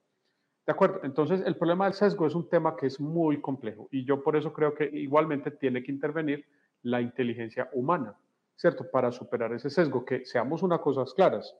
[0.66, 1.00] ¿De acuerdo?
[1.02, 4.36] Entonces, el problema del sesgo es un tema que es muy complejo y yo por
[4.36, 6.46] eso creo que igualmente tiene que intervenir
[6.82, 8.16] la inteligencia humana,
[8.56, 8.88] ¿cierto?
[8.88, 11.54] Para superar ese sesgo, que seamos unas cosas claras,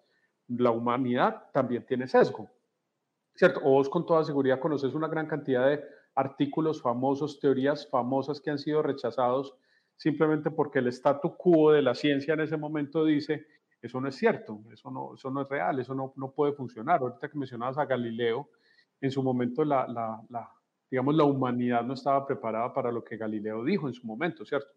[0.46, 2.48] la humanidad también tiene sesgo,
[3.34, 3.60] ¿cierto?
[3.64, 5.82] O vos con toda seguridad conoces una gran cantidad de
[6.14, 9.56] artículos famosos, teorías famosas que han sido rechazados
[9.96, 13.46] simplemente porque el statu quo de la ciencia en ese momento dice,
[13.80, 17.00] eso no es cierto, eso no, eso no es real, eso no, no puede funcionar.
[17.00, 18.50] Ahorita que mencionabas a Galileo,
[19.00, 20.48] en su momento la, la, la,
[20.90, 24.70] digamos, la humanidad no estaba preparada para lo que Galileo dijo en su momento, ¿cierto?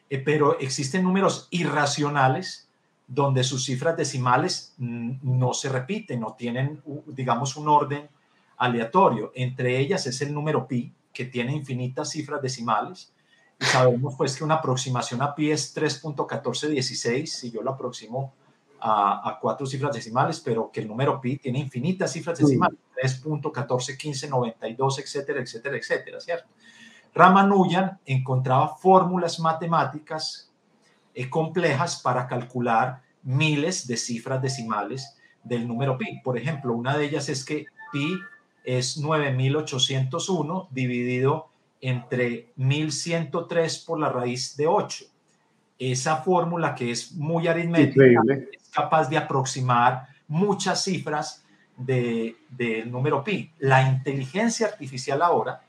[0.09, 2.67] Eh, pero existen números irracionales
[3.07, 8.09] donde sus cifras decimales no se repiten, no tienen, digamos, un orden
[8.57, 9.31] aleatorio.
[9.33, 13.13] Entre ellas es el número pi, que tiene infinitas cifras decimales.
[13.59, 18.33] Y sabemos pues que una aproximación a pi es 3.1416, si yo lo aproximo
[18.79, 24.99] a, a, cuatro cifras decimales, pero que el número pi tiene infinitas cifras decimales, 3.141592,
[24.99, 26.49] etcétera, etcétera, etcétera, ¿cierto?
[27.17, 30.51] Ramanujan encontraba fórmulas matemáticas
[31.15, 36.21] eh, complejas para calcular miles de cifras decimales del número pi.
[36.23, 38.19] Por ejemplo, una de ellas es que pi
[38.63, 41.49] es 9801 dividido
[41.81, 45.05] entre 1103 por la raíz de 8.
[45.79, 51.43] Esa fórmula que es muy aritmética es capaz de aproximar muchas cifras
[51.77, 53.51] del número pi.
[53.57, 55.63] La inteligencia artificial ahora,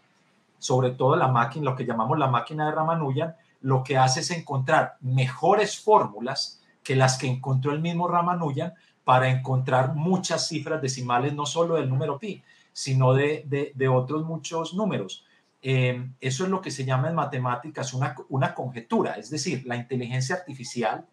[0.58, 4.30] sobre todo la máquina, lo que llamamos la máquina de Ramanujan, lo que hace es
[4.30, 11.32] encontrar mejores fórmulas que las que encontró el mismo Ramanujan para encontrar muchas cifras decimales,
[11.32, 12.42] no solo del número pi,
[12.72, 15.24] sino de, otros muchos números.
[15.62, 19.76] Eh, eso es lo que se llama en matemáticas una, una conjetura, es decir, la
[19.76, 21.06] inteligencia artificial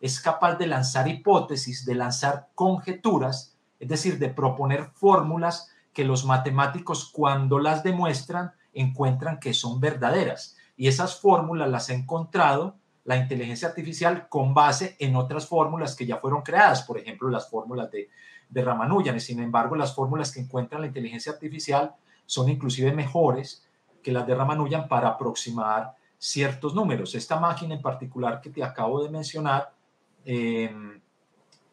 [0.00, 6.24] es capaz de lanzar hipótesis, de lanzar conjeturas, es decir, de proponer fórmulas que los
[6.24, 13.16] matemáticos cuando las demuestran encuentran que son verdaderas y esas fórmulas las ha encontrado la
[13.16, 17.90] inteligencia artificial con base en otras fórmulas que ya fueron creadas, por ejemplo, las fórmulas
[17.90, 18.10] de,
[18.48, 19.18] de Ramanujan.
[19.20, 21.94] Sin embargo, las fórmulas que encuentra la inteligencia artificial
[22.26, 23.66] son inclusive mejores
[24.02, 27.14] que las de Ramanujan para aproximar ciertos números.
[27.14, 29.72] Esta máquina en particular que te acabo de mencionar
[30.24, 31.00] em,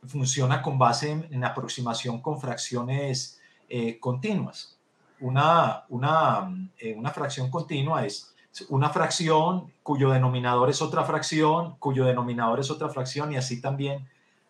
[0.05, 4.74] funciona con base en, aproximación con fracciones eh, continuas.
[5.19, 8.35] Una, una, eh, una fracción continua es
[8.69, 14.07] una fracción cuyo denominador es otra fracción, cuyo denominador es otra fracción y así también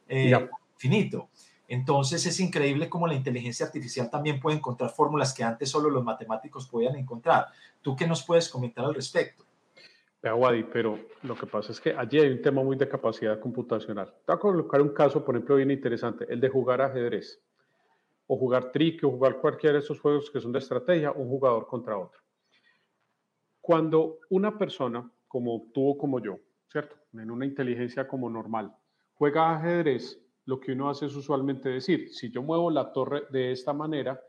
[0.07, 0.47] eh,
[0.77, 1.29] finito.
[1.67, 6.03] Entonces es increíble cómo la inteligencia artificial también puede encontrar fórmulas que antes solo los
[6.03, 7.47] matemáticos podían encontrar.
[7.81, 9.43] ¿Tú qué nos puedes comentar al respecto?
[10.21, 13.39] Vea, Wadi, pero lo que pasa es que allí hay un tema muy de capacidad
[13.39, 14.07] computacional.
[14.07, 17.39] Te voy a colocar un caso, por ejemplo, bien interesante, el de jugar ajedrez,
[18.27, 21.67] o jugar trique, o jugar cualquiera de esos juegos que son de estrategia, un jugador
[21.67, 22.21] contra otro.
[23.61, 26.39] Cuando una persona como tú como yo,
[26.71, 26.95] ¿cierto?
[27.13, 28.73] En una inteligencia como normal.
[29.15, 33.51] Juega ajedrez, lo que uno hace es usualmente decir, si yo muevo la torre de
[33.51, 34.21] esta manera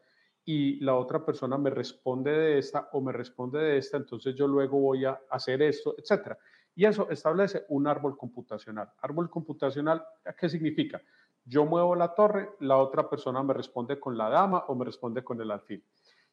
[0.44, 4.46] y la otra persona me responde de esta o me responde de esta, entonces yo
[4.46, 6.38] luego voy a hacer esto, etcétera.
[6.74, 8.92] Y eso establece un árbol computacional.
[9.00, 10.04] Árbol computacional,
[10.38, 11.00] ¿qué significa?
[11.48, 15.22] Yo muevo la torre, la otra persona me responde con la dama o me responde
[15.22, 15.82] con el alfil.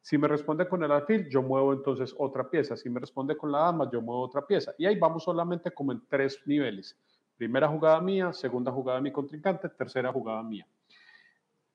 [0.02, 2.76] Si me responde con el alfil, yo muevo entonces otra pieza.
[2.76, 4.74] Si me responde con la dama, yo muevo otra pieza.
[4.78, 6.98] Y ahí vamos solamente como en tres niveles.
[7.38, 10.68] Primera jugada mía, segunda jugada de mi contrincante, tercera jugada mía.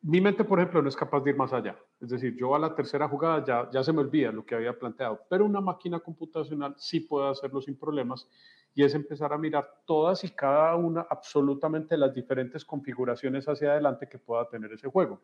[0.02, 1.76] Mi mente, por ejemplo, no es capaz de ir más allá.
[2.00, 5.20] Es decir, yo a la tercera jugada ya, se me olvida lo que había planteado,
[5.28, 8.28] pero una máquina computacional sí puede hacerlo sin problemas
[8.74, 14.08] y es empezar a mirar todas y cada una, absolutamente las diferentes configuraciones hacia adelante
[14.08, 15.20] que pueda tener ese juego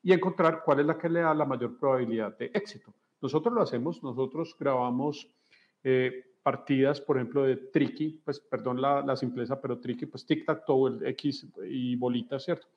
[0.00, 2.94] y encontrar cuál es la que le da la mayor probabilidad de éxito.
[3.20, 5.28] Nosotros lo hacemos, nosotros grabamos
[5.82, 11.08] eh, partidas, por ejemplo, de tricky, pues perdón la, la simpleza, pero tricky, pues tic-tac-toe,
[11.08, 12.68] X y bolita, ¿cierto?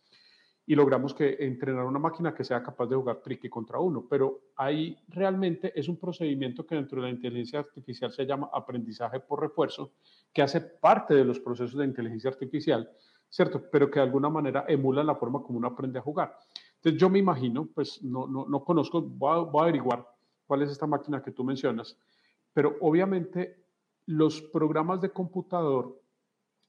[0.68, 4.42] Y logramos que entrenar una máquina que sea capaz de jugar tricky contra uno, pero
[4.58, 9.40] ahí realmente es un procedimiento que dentro de la inteligencia artificial se llama aprendizaje por
[9.42, 9.94] refuerzo,
[10.34, 12.88] que hace parte de los procesos de inteligencia artificial,
[13.30, 13.64] ¿cierto?
[13.72, 16.38] Pero que de alguna manera emula la forma como uno aprende a jugar.
[16.76, 20.08] Entonces yo me imagino, pues no, no, no conozco, voy a, averiguar
[20.46, 21.98] cuál es esta máquina que tú mencionas,
[22.54, 23.66] pero obviamente
[24.06, 26.02] los programas de computador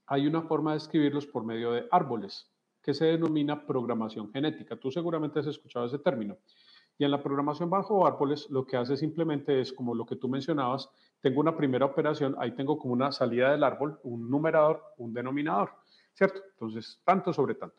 [0.06, 2.50] hay una forma de escribirlos por medio de árboles,
[2.88, 4.74] que se denomina programación genética.
[4.74, 6.38] Tú seguramente has escuchado ese término.
[6.96, 10.27] Y en la programación bajo árboles lo que hace simplemente es como lo que tú
[10.27, 10.88] mencionabas,
[11.20, 15.72] tengo una primera operación, ahí tengo como una salida del árbol, un numerador, un denominador,
[16.14, 16.40] ¿cierto?
[16.53, 17.77] Entonces, tanto sobre tanto.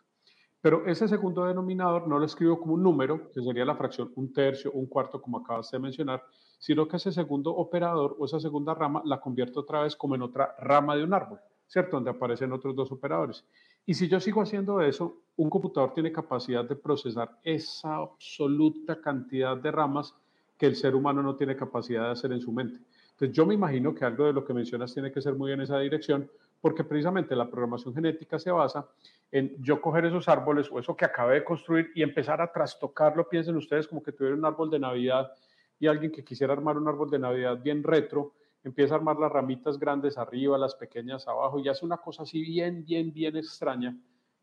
[0.62, 4.32] Pero ese segundo denominador no lo escribo como un número, que sería la fracción un
[4.32, 6.24] tercio, un cuarto, como acabas de mencionar,
[6.60, 10.22] sino que ese segundo operador o esa segunda rama la convierto otra vez como en
[10.22, 11.98] otra rama de un árbol, ¿cierto?
[11.98, 13.44] Donde aparecen otros dos operadores.
[13.90, 19.58] Y si yo sigo haciendo eso, un computador tiene capacidad de procesar esa absoluta cantidad
[19.58, 20.14] de ramas
[20.60, 22.82] que el ser humano no tiene capacidad de hacer en su mente.
[23.14, 25.62] Entonces yo me imagino que algo de lo que mencionas tiene que ser muy en
[25.62, 26.30] esa dirección,
[26.62, 28.88] porque precisamente la programación genética se basa
[29.32, 33.28] en yo coger esos árboles o eso que acabé de construir y empezar a trastocarlo.
[33.28, 35.32] Piensen ustedes como que tuvieran un árbol de Navidad
[35.80, 39.32] y alguien que quisiera armar un árbol de Navidad bien retro, empieza a armar las
[39.32, 43.98] ramitas grandes arriba, las pequeñas abajo y hace una cosa así bien, bien, bien extraña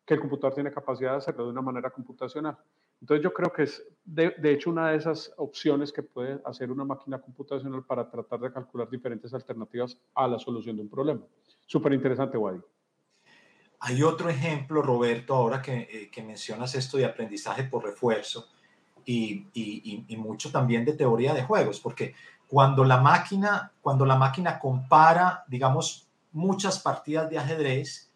[0.04, 2.56] que el computador tiene capacidad de hacerlo de una manera computacional.
[3.00, 6.70] Entonces yo creo que es de, de, hecho una de esas opciones que puede hacer
[6.70, 11.22] una máquina computacional para tratar de calcular diferentes alternativas a la solución de un problema.
[11.66, 12.60] Súper interesante, Wadi.
[13.80, 18.48] Hay otro ejemplo, Roberto, ahora que, eh, que, mencionas esto de aprendizaje por refuerzo
[19.04, 22.14] y, y, y, mucho también de teoría de juegos, porque
[22.48, 28.10] cuando la máquina, cuando la máquina compara, digamos, muchas partidas de ajedrez,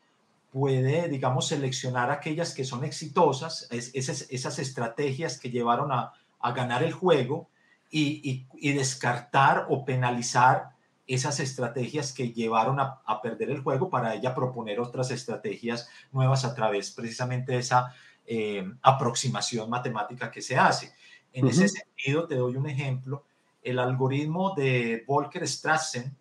[0.52, 6.82] puede, digamos, seleccionar aquellas que son exitosas, esas, esas estrategias que llevaron a, a ganar
[6.82, 7.48] el juego
[7.90, 10.70] y, y, descartar o penalizar
[11.06, 16.54] esas estrategias que llevaron a, perder el juego para ella proponer otras estrategias nuevas a
[16.54, 17.92] través precisamente de esa
[18.26, 20.92] eh, aproximación matemática que se hace.
[21.32, 23.24] En ese sentido, te doy un ejemplo.
[23.62, 26.16] El algoritmo de Volcker-Strassen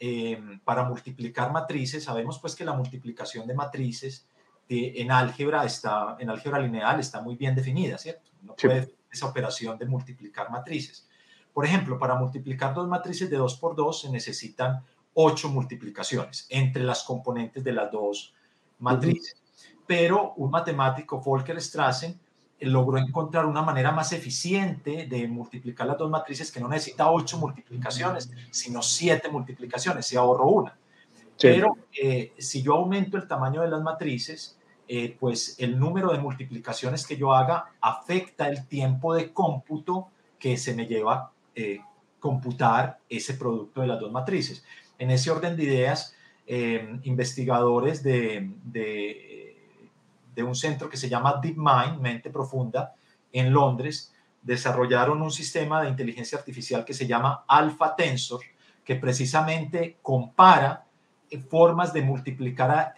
[0.00, 4.26] eh, para multiplicar matrices, sabemos pues que la multiplicación de matrices
[4.68, 8.30] en álgebra está, en álgebra lineal está muy bien definida, ¿cierto?
[8.42, 11.06] No puede esa operación de multiplicar matrices.
[11.52, 14.82] Por ejemplo, para multiplicar dos matrices de 2 por 2 se necesitan
[15.14, 18.34] ocho multiplicaciones entre las componentes de las dos
[18.78, 19.36] matrices.
[19.86, 22.18] Pero un matemático, Volker Strassen,
[22.62, 27.38] logró encontrar una manera más eficiente de multiplicar las dos matrices que no necesita ocho
[27.38, 30.78] multiplicaciones, sino siete multiplicaciones, se ahorró una.
[31.40, 34.56] Pero eh, si yo aumento el tamaño de las matrices,
[34.88, 40.56] eh, pues el número de multiplicaciones que yo haga afecta el tiempo de cómputo que
[40.56, 41.80] se me lleva eh,
[42.18, 44.64] computar ese producto de las dos matrices.
[44.98, 46.14] En ese orden de ideas,
[46.46, 49.31] eh, investigadores de, de,
[50.42, 52.94] un centro que se llama DeepMind, Mente Profunda,
[53.32, 58.40] en Londres, desarrollaron un sistema de inteligencia artificial que se llama Alpha Tensor,
[58.84, 60.86] que precisamente compara
[61.30, 62.94] eh, formas de multiplicar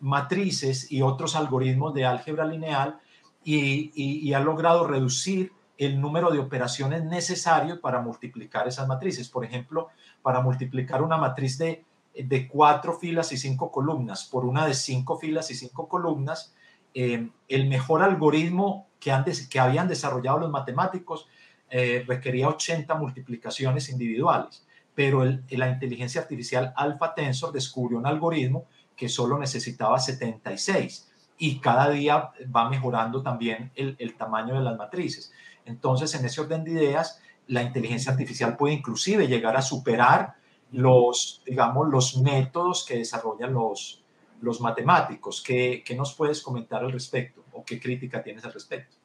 [0.00, 2.98] matrices y otros algoritmos de álgebra lineal
[3.42, 9.28] y, y ha logrado reducir el número de operaciones necesarios para multiplicar esas matrices.
[9.28, 9.88] Por ejemplo,
[10.22, 11.84] para multiplicar una matriz de,
[12.14, 16.54] de cuatro filas y cinco columnas por una de cinco filas y cinco columnas,
[16.94, 21.26] eh, el mejor algoritmo que, han que habían desarrollado los matemáticos
[21.70, 24.64] eh, requería 80 multiplicaciones individuales.
[24.94, 31.90] pero la inteligencia artificial Alpha Tensor descubrió un algoritmo que solo necesitaba 76 y cada
[31.90, 35.32] día va mejorando también el, el tamaño de las matrices.
[35.64, 40.34] Entonces, en ese orden de ideas, la inteligencia artificial puede inclusive llegar a superar
[40.74, 44.02] los, digamos, los métodos que desarrollan los,
[44.40, 45.42] los matemáticos.
[45.42, 48.96] ¿Qué, ¿Qué, nos puedes comentar al respecto o qué crítica tienes al respecto?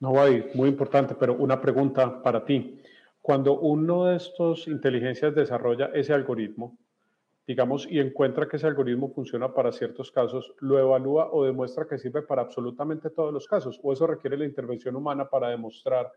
[0.00, 2.80] No, hay muy importante, pero una pregunta para ti.
[3.20, 6.76] Cuando uno de estos inteligencias desarrolla ese algoritmo,
[7.46, 11.98] digamos, y encuentra que ese algoritmo funciona para ciertos casos, ¿lo evalúa o demuestra que
[11.98, 13.80] sirve para absolutamente todos los casos?
[13.82, 16.10] ¿O eso requiere la intervención humana para demostrar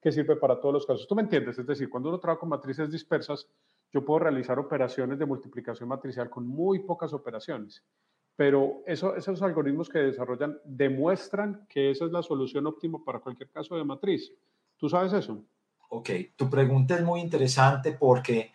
[0.00, 1.06] que sirve para todos los casos?
[1.06, 1.58] ¿Tú me entiendes?
[1.58, 3.48] Es decir, cuando uno trabaja con matrices dispersas,
[3.92, 7.84] yo puedo realizar operaciones de multiplicación matricial con muy pocas operaciones,
[8.34, 13.50] pero eso, esos algoritmos que desarrollan demuestran que esa es la solución óptima para cualquier
[13.50, 14.32] caso de matriz.
[14.78, 15.44] ¿Tú sabes eso?
[15.90, 18.50] Ok, tu pregunta es muy interesante porque,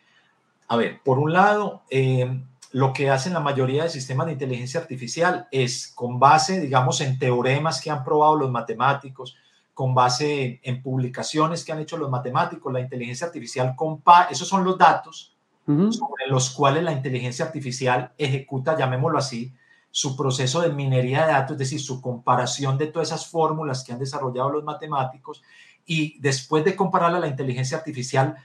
[0.67, 4.79] a ver, por un lado, eh, lo que hacen la mayoría de sistemas de inteligencia
[4.79, 9.38] artificial es con base, digamos, en teoremas que han probado los matemáticos,
[9.78, 14.63] con base en publicaciones que han hecho los matemáticos, la inteligencia artificial compara, esos son
[14.63, 19.53] los datos sobre los cuales la inteligencia artificial ejecuta, llamémoslo así,
[19.91, 23.91] su proceso de minería de datos, es decir, su comparación de todas esas fórmulas que
[23.93, 25.43] han desarrollado los matemáticos
[25.86, 28.36] y después de compararla, la inteligencia artificial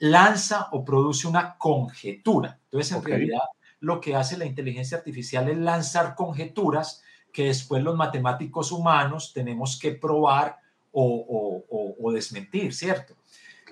[0.00, 2.58] lanza o produce una conjetura.
[2.64, 3.44] Entonces, en realidad,
[3.80, 9.78] lo que hace la inteligencia artificial es lanzar conjeturas que después los matemáticos humanos tenemos
[9.78, 10.62] que probar
[10.94, 13.16] o, desmentir, ¿cierto?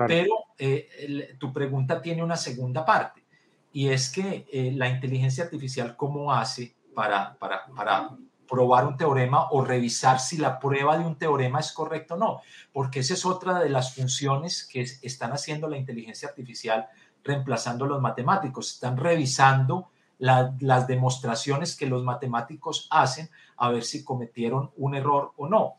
[0.06, 3.24] Pero eh, tu pregunta tiene una segunda parte
[3.72, 8.10] y es que eh, la inteligencia artificial, ¿cómo hace para, para, para
[8.52, 12.42] probar un teorema o revisar si la prueba de un teorema es correcta o no,
[12.70, 16.86] porque esa es otra de las funciones que están haciendo la inteligencia artificial
[17.24, 18.74] reemplazando a los matemáticos.
[18.74, 25.48] Están revisando las demostraciones que los matemáticos hacen a ver si cometieron un error o
[25.48, 25.76] no.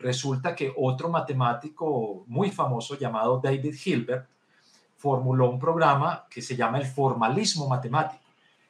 [0.00, 4.28] Resulta que otro matemático muy famoso llamado David Hilbert
[4.96, 8.22] formuló un programa que se llama el formalismo matemático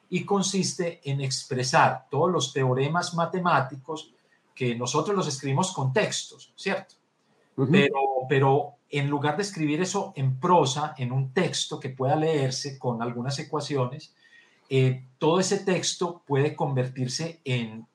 [0.09, 4.13] y consiste en expresar todos los teoremas matemáticos
[4.53, 6.95] que nosotros los escribimos con textos, ¿cierto?
[7.71, 12.77] pero, pero en lugar de escribir eso en prosa, en un texto que pueda leerse
[12.77, 14.13] con algunas ecuaciones,
[14.69, 17.87] eh, todo ese texto puede convertirse en,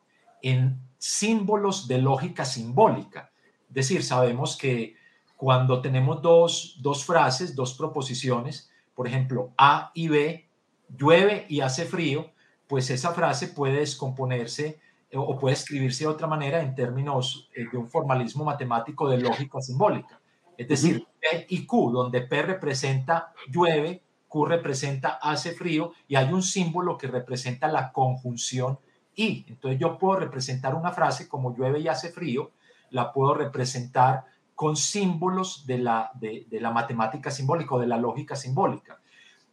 [0.42, 3.30] en símbolos de lógica simbólica.
[3.68, 4.96] Es decir, sabemos que
[5.36, 10.48] cuando tenemos dos, dos frases, dos proposiciones, por ejemplo, A y B,
[10.88, 12.32] llueve y hace frío,
[12.66, 14.80] pues esa frase puede descomponerse
[15.10, 19.18] eh, o puede escribirse de otra manera en términos eh, de un formalismo matemático de
[19.18, 20.20] lógica simbólica.
[20.56, 26.32] Es decir, P y Q, donde P representa llueve, Q representa hace frío y hay
[26.32, 28.78] un símbolo que representa la conjunción
[29.16, 29.44] y.
[29.48, 32.52] Entonces yo puedo representar una frase como llueve y hace frío,
[32.90, 38.36] la puedo representar con símbolos de la, de, la matemática simbólica o de la lógica
[38.36, 39.00] simbólica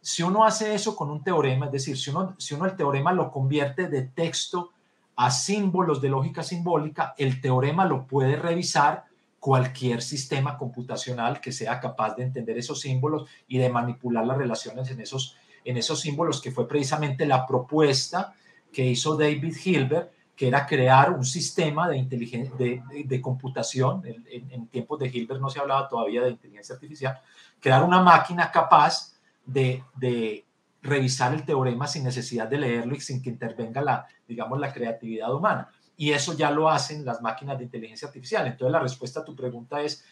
[0.04, 3.10] si uno hace eso con un teorema, es decir, si uno, si uno el teorema
[3.14, 4.72] lo convierte de texto
[5.16, 9.06] a símbolos de lógica simbólica, el teorema lo puede revisar
[9.40, 14.90] cualquier sistema computacional que sea capaz de entender esos símbolos y de manipular las relaciones
[14.90, 18.34] en esos, en esos símbolos, que fue precisamente la propuesta
[18.74, 24.66] que hizo David Hilbert, que era crear un sistema de, inteligencia, de, computación, en, en
[24.66, 27.20] tiempos de Hilbert no se hablaba todavía de inteligencia artificial,
[27.60, 29.14] crear una máquina capaz
[29.46, 30.44] de,
[30.82, 35.32] revisar el teorema sin necesidad de leerlo y sin que intervenga la, digamos, la creatividad
[35.34, 35.70] humana.
[35.96, 38.46] Y eso ya lo hacen las máquinas de inteligencia artificial.
[38.46, 40.04] Entonces la respuesta a tu pregunta es,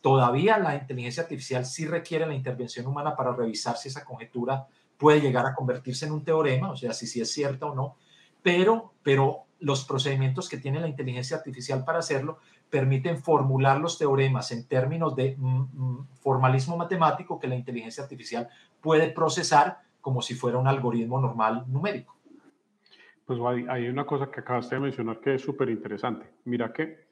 [0.00, 5.20] todavía la inteligencia artificial sí requiere la intervención humana para revisar si esa conjetura puede
[5.20, 7.96] llegar a convertirse en un teorema, o sea, si sí es cierta o no,
[8.44, 12.38] pero, pero los procedimientos que tiene la inteligencia artificial para hacerlo
[12.68, 18.48] permiten formular los teoremas en términos de mm, mm, formalismo matemático que la inteligencia artificial
[18.82, 22.14] puede procesar como si fuera un algoritmo normal numérico.
[23.24, 23.40] Pues
[23.70, 26.26] hay una cosa que acabaste de mencionar que es súper interesante.
[26.44, 27.06] Mira que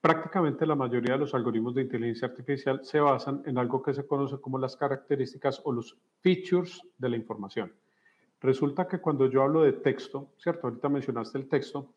[0.00, 4.04] prácticamente la mayoría de los algoritmos de inteligencia artificial se basan en algo que se
[4.04, 7.72] conoce como las características o los features de la información.
[8.42, 10.66] Resulta que cuando yo hablo de texto, ¿cierto?
[10.66, 11.94] Ahorita mencionaste el texto,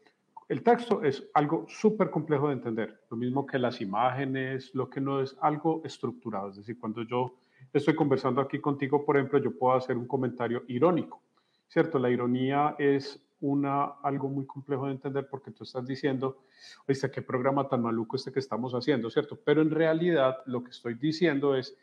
[0.48, 5.02] el texto es algo súper complejo de entender, lo mismo que las imágenes, lo que
[5.02, 6.50] no es algo estructurado.
[6.50, 7.34] Es decir, cuando yo
[7.74, 11.20] estoy conversando aquí contigo, por ejemplo, yo puedo hacer un comentario irónico,
[11.68, 11.98] ¿cierto?
[11.98, 16.44] La ironía es una, algo muy complejo de entender porque tú estás diciendo,
[16.88, 19.40] oíste, qué programa tan maluco este que estamos haciendo, ¿cierto?
[19.44, 21.76] Pero en realidad lo que estoy diciendo es,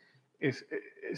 [0.43, 0.65] es,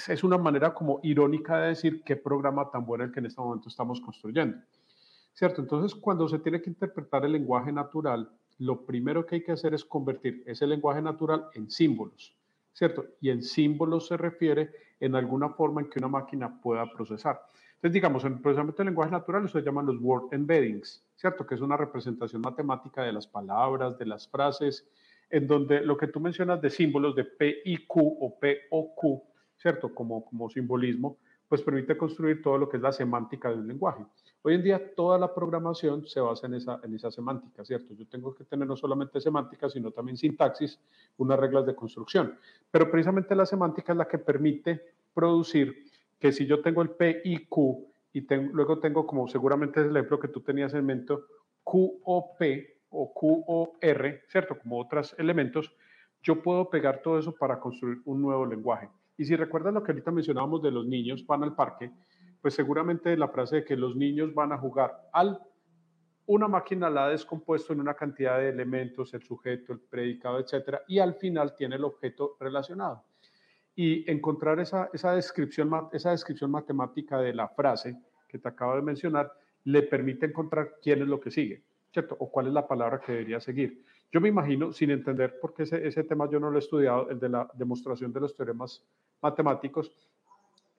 [0.07, 3.41] es, una manera como irónica de decir qué programa tan bueno el que en este
[3.41, 4.57] momento estamos construyendo.
[5.33, 5.61] ¿Cierto?
[5.61, 9.73] Entonces, cuando se tiene que interpretar el lenguaje natural, lo primero que hay que hacer
[9.73, 12.35] es convertir ese lenguaje natural en símbolos,
[12.71, 13.05] ¿cierto?
[13.19, 17.41] Y en símbolos se refiere en alguna forma en que una máquina pueda procesar.
[17.75, 21.45] Entonces, digamos, en el procesamiento del lenguaje natural se llaman los word embeddings, ¿cierto?
[21.45, 24.87] Que es una representación matemática de las palabras, de las frases,
[25.29, 28.95] en donde lo que tú mencionas de símbolos de P y Q o P o
[28.95, 29.23] Q,
[29.57, 29.93] ¿cierto?
[29.93, 31.17] Como, como simbolismo,
[31.47, 34.03] pues permite construir todo lo que es la semántica del lenguaje.
[34.41, 37.93] Hoy en día toda la programación se basa en esa, en esa semántica, ¿cierto?
[37.93, 40.79] Yo tengo que tener no solamente semántica, sino también sintaxis,
[41.17, 42.37] unas reglas de construcción.
[42.71, 44.81] Pero precisamente la semántica es la que permite
[45.13, 45.85] producir
[46.19, 49.97] que si yo tengo el P y Q y luego tengo como seguramente es el
[49.97, 51.13] ejemplo que tú tenías en mente,
[51.63, 52.01] Q
[52.95, 54.57] o Q o R, ¿cierto?
[54.57, 55.75] Como otros elementos,
[56.21, 58.89] yo puedo pegar todo eso para construir un nuevo lenguaje.
[59.17, 61.91] Y si recuerdan lo que ahorita mencionábamos de los niños van al parque,
[62.41, 65.39] pues seguramente la frase de que los niños van a jugar al
[66.27, 70.81] una máquina la ha descompuesto en una cantidad de elementos, el sujeto, el predicado, etcétera,
[70.87, 73.05] y al final tiene el objeto relacionado.
[73.75, 78.81] Y encontrar esa, esa, descripción, esa descripción matemática de la frase que te acabo de
[78.81, 79.31] mencionar
[79.65, 81.63] le permite encontrar quién es lo que sigue,
[81.95, 82.17] ¿cierto?
[82.19, 83.81] O cuál es la palabra que debería seguir.
[84.11, 87.21] Yo me imagino, sin entender, porque ese, ese tema yo no lo he estudiado, el
[87.21, 88.83] de la demostración de los teoremas
[89.21, 89.91] matemáticos,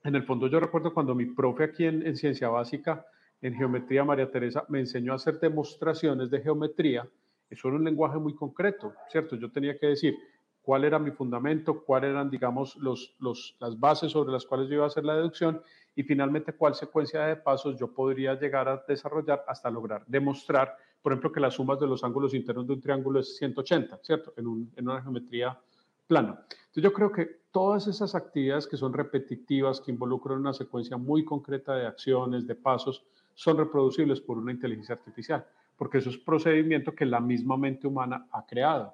[0.05, 3.07] en el fondo yo recuerdo cuando mi profe aquí en, ciencia básica,
[3.41, 7.09] en geometría, María Teresa, me enseñó a hacer demostraciones de geometría.
[7.49, 9.37] Eso era un lenguaje muy concreto, ¿cierto?
[9.37, 10.14] Yo tenía que decir
[10.61, 14.75] cuál era mi fundamento, cuáles eran, digamos, los, los, las bases sobre las cuales yo
[14.75, 15.62] iba a hacer la deducción
[15.97, 20.77] y finalmente cuál secuencia de pasos yo podría llegar a desarrollar hasta lograr demostrar,
[21.07, 24.35] por ejemplo, que las sumas de los ángulos internos de un triángulo es 180, ¿cierto?
[24.37, 25.57] En, en una geometría
[26.05, 26.37] plano.
[26.51, 31.25] Entonces yo creo que todas esas actividades que son repetitivas, que involucran una secuencia muy
[31.25, 33.05] concreta de acciones, de pasos,
[33.35, 35.47] son reproducibles por una inteligencia artificial,
[35.77, 38.93] porque eso es procedimiento que la misma mente humana ha creado.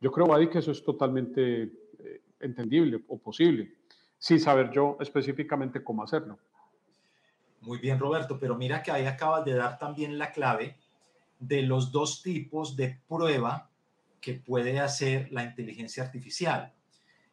[0.00, 3.72] Yo creo, Adi, que eso es totalmente eh, entendible o posible,
[4.18, 6.40] sin saber yo específicamente cómo hacerlo.
[7.60, 10.76] Muy bien, Roberto, pero mira que ahí acabas de dar también la clave
[11.38, 13.70] de los dos tipos de prueba
[14.20, 16.72] que puede hacer la inteligencia artificial.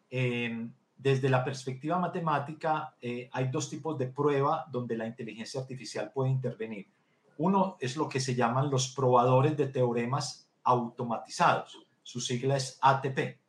[0.10, 6.12] Em, desde la perspectiva matemática, eh, hay dos tipos de prueba donde la inteligencia artificial
[6.14, 6.88] puede intervenir.
[7.39, 13.39] Uno es lo que se llaman los probadores de teoremas automatizados, su sigla es ATP,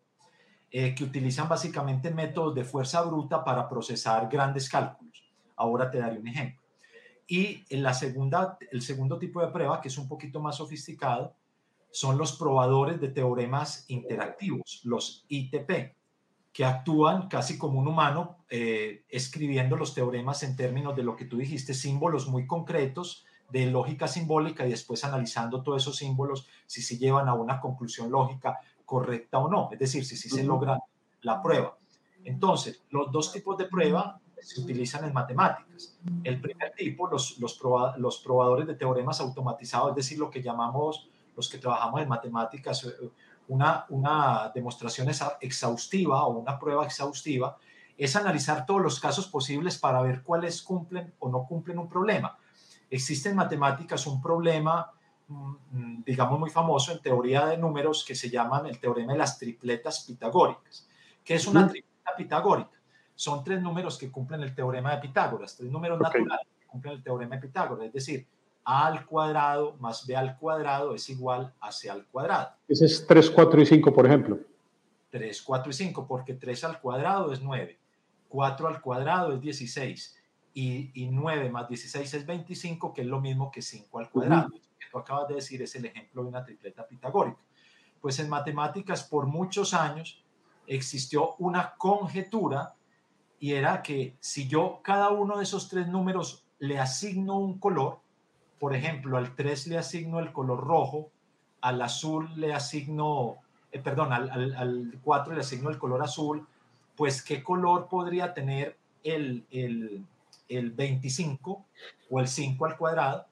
[0.70, 5.22] eh, que utilizan básicamente métodos de fuerza bruta para procesar grandes cálculos.
[5.54, 6.63] Ahora te daré un ejemplo.
[7.26, 11.34] Y en la segunda, el segundo tipo de prueba, que es un poquito más sofisticado,
[11.90, 15.94] son los probadores de teoremas interactivos, los ITP,
[16.52, 21.24] que actúan casi como un humano eh, escribiendo los teoremas en términos de lo que
[21.24, 26.82] tú dijiste, símbolos muy concretos de lógica simbólica y después analizando todos esos símbolos si
[26.82, 30.78] se llevan a una conclusión lógica correcta o no, es decir, si, se logra
[31.22, 31.76] la prueba.
[32.24, 35.96] Entonces, los dos tipos de prueba se utilizan en matemáticas.
[36.22, 37.58] El primer tipo, los, los,
[37.96, 42.84] los probadores de teoremas automatizados, es decir, lo que llamamos los que trabajamos en matemáticas,
[42.84, 43.10] eh,
[43.48, 45.08] una, una demostración
[45.40, 47.56] exhaustiva o una prueba exhaustiva
[47.96, 52.36] es analizar todos los casos posibles para ver cuáles cumplen o no cumplen un problema.
[52.90, 54.90] Existe en matemáticas un problema,
[55.28, 59.38] mm, digamos, muy famoso en teoría de números que se llaman el teorema de las
[59.38, 60.86] tripletas pitagóricas.
[61.24, 62.74] ¿Qué es una tripleta pitagórica?
[63.14, 67.02] Son tres números que cumplen el teorema de Pitágoras, tres números naturales que cumplen el
[67.02, 67.86] teorema de Pitágoras.
[67.86, 68.26] Es decir,
[68.64, 72.50] a al cuadrado más b al cuadrado es igual a c al cuadrado.
[72.66, 74.38] Ese es 3, 4 y 5, por ejemplo.
[75.10, 77.78] 3, 4 y 5, porque 3 al cuadrado es 9,
[78.28, 80.16] 4 al cuadrado es 16
[80.54, 84.48] y, y 9 más 16 es 25, que es lo mismo que 5 al cuadrado.
[84.48, 87.38] Lo que tú acabas de decir es el ejemplo de una tripleta pitagórica.
[88.00, 90.24] Pues en matemáticas por muchos años
[90.66, 92.74] existió una conjetura
[93.44, 97.98] y era que si yo cada uno de esos tres números le asigno un color,
[98.58, 101.10] por ejemplo, al 3 le asigno el color rojo,
[101.60, 103.36] al azul le asigno,
[103.70, 106.46] eh, perdón, al, al, 4 le asigno el color azul,
[106.96, 110.06] pues qué color podría tener el, el,
[110.48, 111.66] el 25
[112.08, 113.26] o el 5 al cuadrado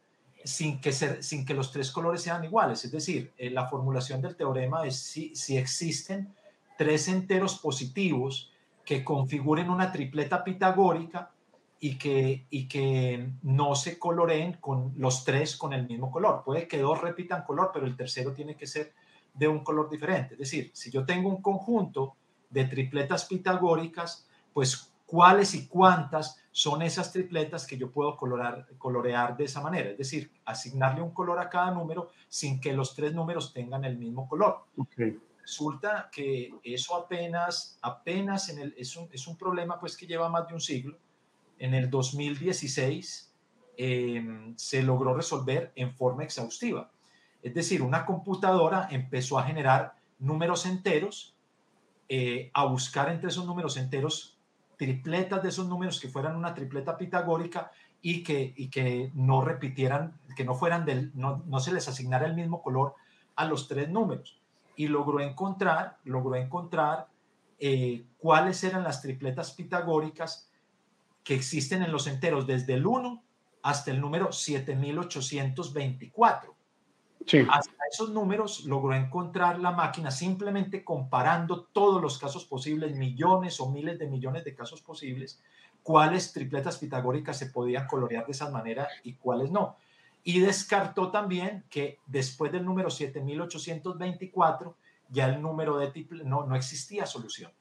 [0.44, 2.84] sin que, ser, sin que los tres colores sean iguales.
[2.84, 6.34] Es decir, eh, la formulación del teorema es si, si existen
[6.76, 8.51] tres enteros positivos
[8.84, 11.30] que configuren una tripleta pitagórica,
[11.84, 16.44] y que, y que no se coloreen con los tres con el mismo color.
[16.44, 18.92] Puede que dos repitan color, pero el tercero tiene que ser
[19.34, 20.34] de un color diferente.
[20.34, 22.14] Es decir, si yo tengo un conjunto
[22.50, 29.36] de tripletas pitagóricas, pues cuáles y cuántas son esas tripletas que yo puedo colorar, colorear
[29.36, 33.12] de esa manera, es decir, asignarle un color a cada número sin que los tres
[33.12, 34.66] números tengan el mismo color.
[35.52, 40.30] Resulta que eso apenas, apenas en el, es, un, es un problema pues que lleva
[40.30, 40.96] más de un siglo.
[41.58, 43.34] En el 2016
[43.76, 46.90] em, se logró resolver en forma exhaustiva.
[47.42, 51.36] Es decir, una computadora empezó a generar números enteros,
[52.08, 54.38] eh, a buscar entre esos números enteros
[54.78, 60.18] tripletas de esos números que fueran una tripleta pitagórica y que, y que no repitieran,
[60.34, 62.94] que no fueran del, no, no se les asignara el mismo color
[63.36, 64.41] a los tres números.
[64.76, 67.08] Y logró encontrar, logró encontrar
[67.58, 70.50] eh, cuáles eran las tripletas pitagóricas
[71.22, 73.22] que existen en los enteros desde el 1
[73.62, 76.54] hasta el número 7824.
[77.48, 83.70] Hasta esos números logró encontrar la máquina simplemente comparando todos los casos posibles, millones o
[83.70, 85.40] miles de millones de casos posibles,
[85.82, 89.76] cuáles tripletas pitagóricas se podían colorear de esa manera y cuáles no.
[90.24, 94.76] Y descartó también que después del número 7824
[95.08, 97.52] ya el número de no, no existía solución.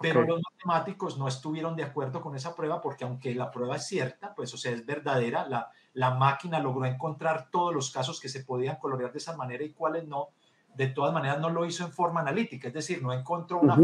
[0.00, 3.86] Pero los matemáticos no estuvieron de acuerdo con esa prueba porque aunque la prueba es
[3.86, 8.28] cierta, pues o sea, es verdadera, la, la máquina logró encontrar todos los casos que
[8.28, 10.28] se podían colorear de esa manera y cuáles no.
[10.74, 13.78] De todas maneras, no lo hizo en forma analítica, es decir, no encontró una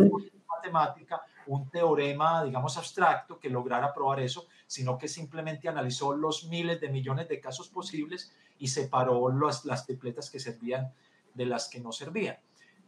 [0.46, 6.80] matemática, un teorema, digamos, abstracto que lograra probar eso, sino que simplemente analizó los miles
[6.80, 10.92] de millones de casos posibles y separó las, las tripletas que servían
[11.34, 12.36] de las que no servían.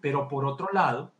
[0.00, 1.12] Pero por otro lado,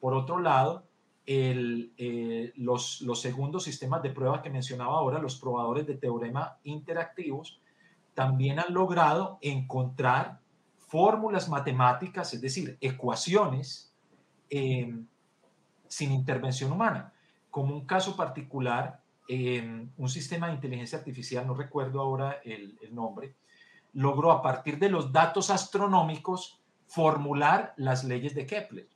[0.00, 0.86] por otro lado,
[1.26, 7.60] eh, los, los segundos sistemas de prueba que mencionaba ahora, los probadores de teorema interactivos,
[8.14, 10.40] también han logrado encontrar
[10.76, 13.92] fórmulas matemáticas, es decir, ecuaciones
[14.50, 15.06] em,
[15.88, 17.12] sin intervención humana.
[17.50, 22.94] Como un caso particular, en un sistema de inteligencia artificial, no recuerdo ahora el, el
[22.94, 23.34] nombre,
[23.92, 28.88] logró a partir de los datos astronómicos formular las leyes de Kepler.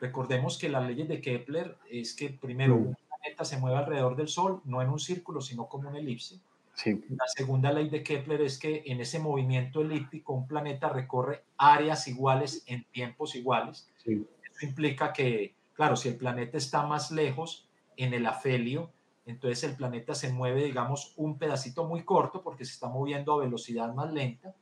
[0.00, 2.86] Recordemos que las leyes de Kepler es que primero mm.
[2.88, 6.40] un planeta se mueve alrededor del Sol, no en un círculo, sino como una elipse.
[6.84, 12.08] La segunda ley de Kepler es que en ese movimiento elíptico un planeta recorre áreas
[12.08, 13.88] iguales en tiempos iguales.
[14.04, 18.92] Eso implica que, claro, si el planeta está más lejos en el afelio,
[19.26, 23.38] entonces el planeta se mueve, digamos, un pedacito muy corto porque se está moviendo a
[23.38, 24.54] velocidad más lenta,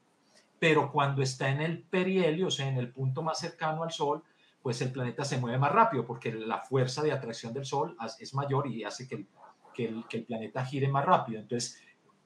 [0.59, 4.23] pero cuando está en el perihelio, o sea, en el punto más cercano al Sol,
[4.63, 8.33] pues el planeta se mueve más rápido porque la fuerza de atracción del Sol es
[8.33, 11.39] mayor y hace que el, que el, planeta gire más rápido.
[11.39, 11.83] Entonces,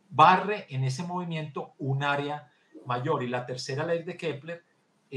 [0.08, 2.48] barre en ese movimiento un área
[2.86, 3.24] mayor.
[3.24, 4.62] Y la tercera ley de Kepler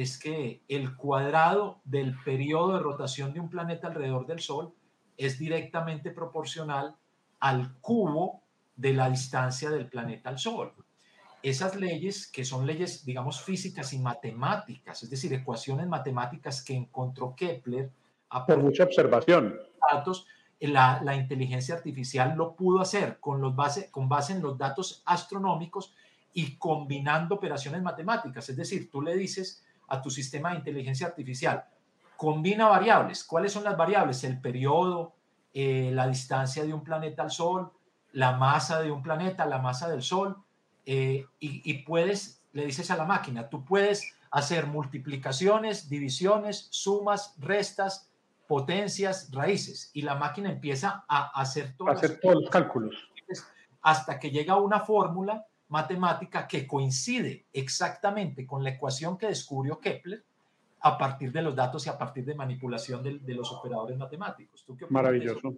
[0.01, 4.73] es que el cuadrado del periodo de rotación de un planeta alrededor del Sol
[5.17, 6.95] es directamente proporcional
[7.39, 8.43] al cubo
[8.75, 10.73] de la distancia del planeta al Sol
[11.41, 17.35] esas leyes, que son leyes, digamos, físicas y matemáticas, es decir, ecuaciones matemáticas que encontró
[17.35, 17.91] Kepler.
[18.29, 19.57] A Por mucha observación.
[19.91, 20.27] Datos,
[20.59, 25.03] la, la, inteligencia artificial lo pudo hacer con, los base, con base en los datos
[25.05, 25.93] astronómicos
[26.33, 28.49] y combinando operaciones matemáticas.
[28.49, 31.65] Es decir, tú le dices a tu sistema de inteligencia artificial,
[32.15, 33.23] combina variables.
[33.23, 34.23] ¿Cuáles son las variables?
[34.23, 35.13] El periodo,
[35.53, 37.71] eh, la distancia de un planeta al Sol,
[38.13, 40.37] la masa de un planeta, la masa del Sol
[40.85, 48.09] eh, y, puedes, le dices a la máquina, tú puedes hacer multiplicaciones, divisiones, sumas, restas,
[48.47, 52.95] potencias, raíces, y la máquina empieza a hacer, hacer todos los cálculos.
[53.81, 60.23] Hasta que llega una fórmula matemática que coincide exactamente con la ecuación que descubrió Kepler
[60.81, 64.65] a partir de los datos y a partir de manipulación de, los operadores matemáticos.
[64.89, 65.55] Maravilloso,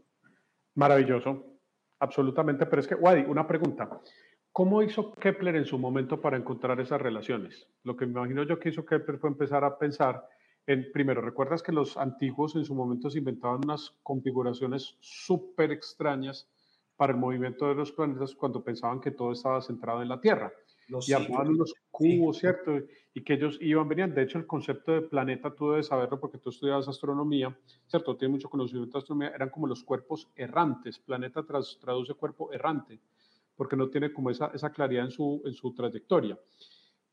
[0.75, 1.45] maravilloso,
[1.99, 2.65] absolutamente.
[2.65, 3.89] Pero es que, Wadi, una pregunta.
[4.51, 7.67] ¿Cómo hizo Kepler en su momento para encontrar esas relaciones?
[7.83, 10.27] Lo que me imagino yo que hizo Kepler fue empezar a pensar
[10.65, 16.47] en, primero, ¿recuerdas que los antiguos en su momento se inventaban unas configuraciones súper extrañas
[16.99, 20.51] para el movimiento de los planetas cuando pensaban que todo estaba centrado en la Tierra?
[21.07, 22.77] y armaban unos cubos, ¿cierto?
[23.13, 24.13] Y que ellos iban, venían.
[24.13, 28.17] De hecho, el concepto de planeta, tú debes saberlo porque tú estudiabas astronomía, ¿cierto?
[28.17, 30.99] Tienes mucho conocimiento de astronomía, eran como los cuerpos errantes.
[30.99, 32.99] Planeta traduce cuerpo errante
[33.55, 36.37] porque no tiene como esa, esa claridad en su, en su trayectoria.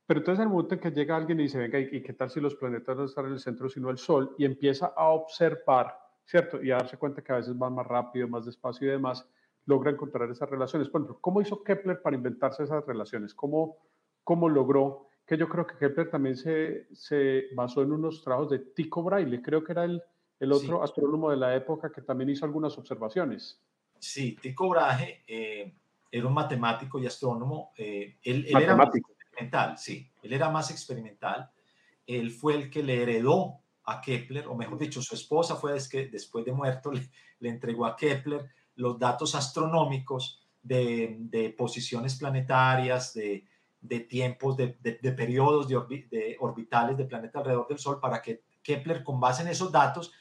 [0.04, 2.40] Pero entonces el momento en que llega alguien y dice, venga, ¿y qué tal si
[2.40, 4.34] los planetas no están en el centro sino el Sol?
[4.36, 6.60] Y empieza a observar, ¿cierto?
[6.60, 9.28] Y a darse cuenta que a veces van más rápido, más despacio y demás,
[9.66, 10.88] logra encontrar esas relaciones.
[11.20, 13.34] ¿cómo hizo Kepler para inventarse esas relaciones?
[13.34, 13.76] ¿Cómo,
[14.24, 15.08] cómo logró?
[15.26, 19.42] Que yo creo que Kepler también se, se basó en unos trabajos de Tycho Brahe,
[19.42, 20.00] creo que era el,
[20.38, 23.60] el otro astrónomo de la época que también hizo algunas observaciones.
[23.98, 25.74] Sí, Tycho Brahe eh,
[26.12, 27.72] era un matemático y astrónomo.
[27.76, 31.50] Eh, él, él era más experimental, sí, él era más experimental.
[32.06, 36.06] Él fue el que le heredó a Kepler, o mejor dicho, su esposa fue que
[36.06, 37.10] después de muerto le,
[37.40, 43.44] le, entregó a Kepler los datos astronómicos de, de posiciones planetarias, de,
[43.80, 49.04] de tiempos, de, de periodos de, orbitales de planeta alrededor del Sol, para que Kepler,
[49.04, 50.12] con base en esos datos,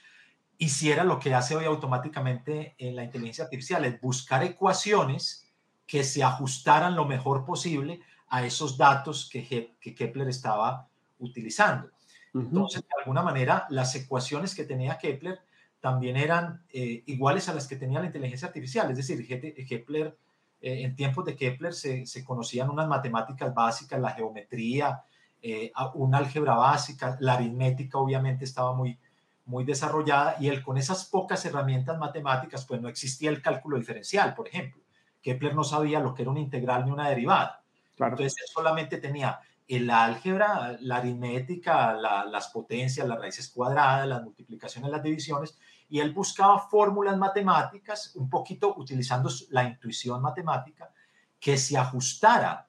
[0.58, 5.52] hiciera lo que hace hoy automáticamente en la inteligencia artificial, es buscar ecuaciones
[5.88, 10.88] que se ajustaran lo mejor posible a esos datos que, que Kepler estaba
[11.20, 11.90] utilizando.
[12.34, 15.40] Entonces, de alguna manera, las ecuaciones que tenía Kepler
[15.86, 18.90] también eran eh, iguales a las que tenía la inteligencia artificial.
[18.90, 19.28] Es decir,
[19.68, 20.18] Kepler,
[20.60, 25.04] eh, en tiempos de Kepler se, se, conocían unas matemáticas básicas, la geometría,
[25.44, 28.98] eh, una álgebra básica, la aritmética obviamente estaba muy,
[29.46, 34.34] muy desarrollada y él con esas pocas herramientas matemáticas, pues no existía el cálculo diferencial,
[34.34, 34.82] por ejemplo.
[35.22, 37.62] Kepler no sabía lo que era una integral ni una derivada.
[38.00, 44.90] Entonces él solamente tenía el álgebra, la aritmética, las potencias, las raíces cuadradas, las multiplicaciones,
[44.90, 45.60] las divisiones,
[45.90, 50.92] y él buscaba fórmulas matemáticas, un poquito utilizando la intuición matemática,
[51.40, 52.68] que se ajustara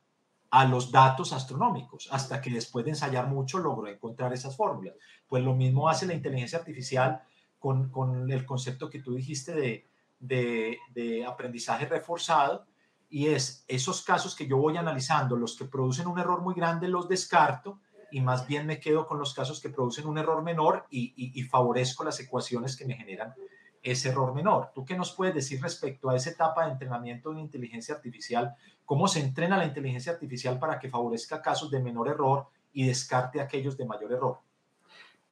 [0.51, 4.95] a los datos astronómicos, hasta que después de ensayar mucho logró encontrar esas fórmulas.
[5.27, 7.21] Pues lo mismo hace la inteligencia artificial
[7.59, 9.89] con, con el concepto que tú dijiste de,
[10.19, 12.67] de, de aprendizaje reforzado,
[13.09, 16.89] y es esos casos que yo voy analizando, los que producen un error muy grande
[16.89, 17.81] los descarto
[18.11, 22.05] y más bien me quedo con los casos que producen un error menor y, favorezco
[22.05, 23.35] las ecuaciones que me generan
[23.83, 24.71] ese error menor.
[24.75, 28.55] ¿Tú qué nos puedes decir respecto a esa etapa de entrenamiento de inteligencia artificial?
[28.85, 33.41] ¿Cómo se entrena la inteligencia artificial para que favorezca casos de menor error y descarte
[33.41, 34.39] aquellos de mayor error?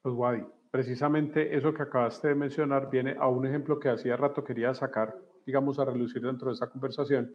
[0.02, 4.44] Pues Wadi, precisamente eso que acabaste de mencionar viene a un ejemplo que hacía rato
[4.44, 5.16] quería sacar,
[5.46, 7.34] digamos, a relucir dentro de esta conversación,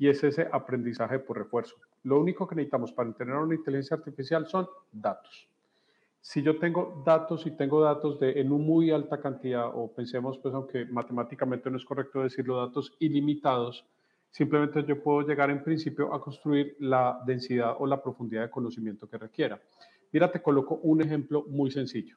[0.00, 1.76] y es ese aprendizaje por refuerzo.
[2.04, 5.46] Lo único que necesitamos para entrenar una inteligencia artificial son datos.
[6.22, 10.38] Si yo tengo datos y tengo datos de en una muy alta cantidad, o pensemos,
[10.38, 13.86] pues aunque matemáticamente no es correcto decirlo, datos ilimitados,
[14.30, 19.06] simplemente yo puedo llegar en principio a construir la densidad o la profundidad de conocimiento
[19.06, 19.60] que requiera.
[20.12, 22.16] Mira, te coloco un ejemplo muy sencillo.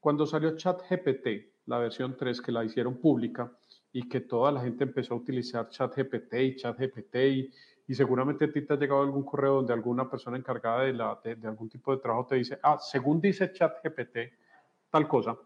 [0.00, 1.26] Cuando salió ChatGPT,
[1.66, 3.56] la versión 3 que la hicieron pública,
[3.94, 7.50] y que toda la gente empezó a utilizar ChatGPT y ChatGPT y,
[7.86, 11.20] y seguramente a ti te ha llegado algún correo donde alguna persona encargada de, la,
[11.22, 14.18] de, algún tipo de trabajo te dice, ah, según dice ChatGPT,
[14.90, 15.38] tal cosa.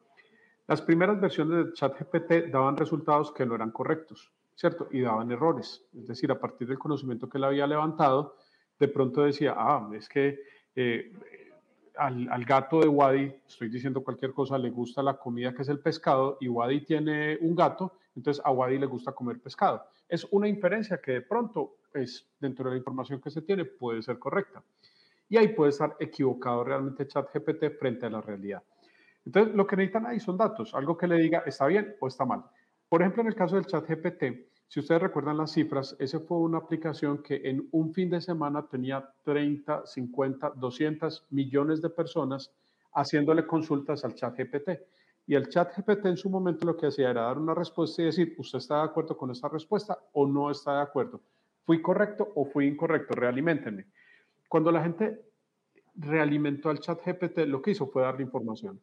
[0.66, 4.88] Las primeras versiones de ChatGPT daban resultados que no eran correctos, ¿cierto?
[4.92, 5.84] Y daban errores.
[5.94, 8.36] Es decir, a partir del conocimiento que él había levantado,
[8.78, 10.40] de pronto decía, ah, es que
[10.74, 11.12] eh,
[11.99, 15.80] al, gato de Wadi, estoy diciendo cualquier cosa, le gusta la comida que es el
[15.80, 19.84] pescado y Wadi tiene un gato, entonces a Wadi le gusta comer pescado.
[20.09, 23.64] Es una inferencia que de pronto, es pues, dentro de la información que se tiene,
[23.64, 24.62] puede ser correcta.
[25.28, 28.62] Y ahí puede estar equivocado realmente ChatGPT frente a la realidad.
[29.26, 32.24] Entonces, lo que necesitan ahí son datos, algo que le diga está bien o está
[32.24, 32.44] mal.
[32.88, 34.24] Por ejemplo, en el caso del ChatGPT,
[34.68, 38.68] si ustedes recuerdan las cifras, esa fue una aplicación que en un fin de semana
[38.68, 42.52] tenía 30, 50, 200 millones de personas
[42.92, 44.78] haciéndole consultas al chat GPT.
[45.26, 48.06] Y el chat GPT en su momento lo que hacía era dar una respuesta y
[48.06, 51.22] decir, ¿usted está de acuerdo con esta respuesta o no está de acuerdo?
[51.64, 53.14] ¿Fui correcto o fui incorrecto?
[53.14, 53.86] Realimentenme.
[54.48, 55.18] Cuando la gente
[55.94, 58.78] realimentó al chat GPT, lo que hizo fue darle información.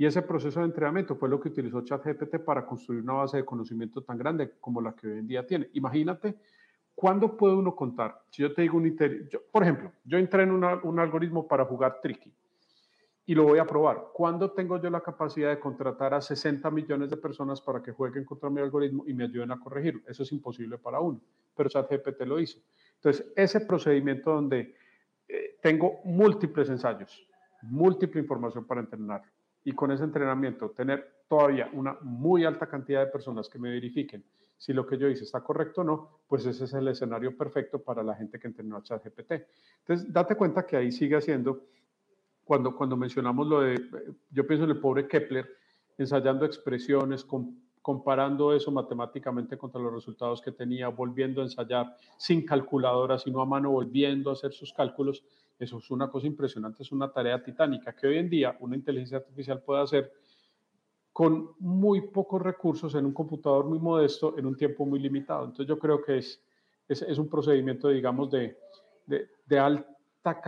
[0.00, 3.44] Y ese proceso de entrenamiento fue lo que utilizó ChatGPT para construir una base de
[3.44, 5.68] conocimiento tan grande como la que hoy en día tiene.
[5.74, 6.38] Imagínate,
[6.94, 8.18] ¿cuándo puede uno contar?
[8.30, 8.96] Si yo te digo un
[9.28, 12.32] yo, por ejemplo, yo entreno un algoritmo para jugar tricky
[13.26, 14.06] y lo voy a probar.
[14.14, 18.24] ¿Cuándo tengo yo la capacidad de contratar a 60 millones de personas para que jueguen
[18.24, 20.00] contra mi algoritmo y me ayuden a corregirlo?
[20.08, 21.20] Eso es imposible para uno,
[21.54, 22.58] pero ChatGPT lo hizo.
[22.94, 24.74] Entonces, ese procedimiento donde
[25.28, 27.28] eh, tengo múltiples ensayos,
[27.60, 29.30] múltiple información para entrenarlo
[29.64, 34.24] y con ese entrenamiento tener todavía una muy alta cantidad de personas que me verifiquen
[34.60, 37.82] si lo que yo hice está correcto o no, pues ese es el escenario perfecto
[37.82, 39.32] para la gente que entrenó a ChatGPT.
[39.78, 41.62] Entonces, date cuenta que ahí sigue haciendo,
[42.44, 43.80] cuando, cuando mencionamos lo de,
[44.30, 45.48] yo pienso en el pobre Kepler,
[45.96, 47.26] ensayando expresiones,
[47.80, 53.46] comparando eso matemáticamente contra los resultados que tenía, volviendo a ensayar sin calculadora, sino a
[53.46, 55.24] mano, volviendo a hacer sus cálculos,
[55.60, 59.18] eso es una cosa impresionante, es una tarea titánica que hoy en día una inteligencia
[59.18, 60.12] artificial puede hacer
[61.12, 65.44] con muy pocos recursos en un computador muy modesto en un tiempo muy limitado.
[65.44, 66.42] Entonces yo creo que es,
[66.88, 68.56] es, un procedimiento, digamos, de,
[69.06, 70.40] de alta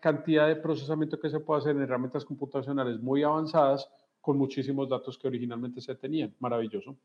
[0.00, 3.90] cantidad de procesamiento que se puede hacer en herramientas computacionales muy avanzadas
[4.20, 6.34] con muchísimos datos que originalmente se tenían.
[6.40, 6.96] Maravilloso.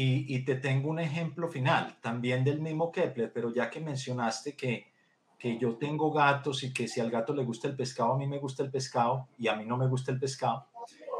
[0.00, 4.92] Y, te tengo un ejemplo final, también del mismo Kepler, pero ya que mencionaste que,
[5.38, 8.26] que yo tengo gatos y que si al gato le gusta el pescado, a mí
[8.26, 10.66] me gusta el pescado y a mí no me gusta el pescado,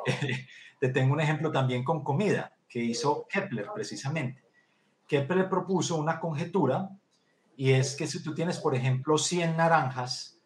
[0.80, 4.42] te tengo un ejemplo también con comida que hizo Kepler precisamente.
[5.06, 6.90] Kepler propuso una conjetura
[7.56, 10.38] y es que si tú tienes, por ejemplo, 100 naranjas,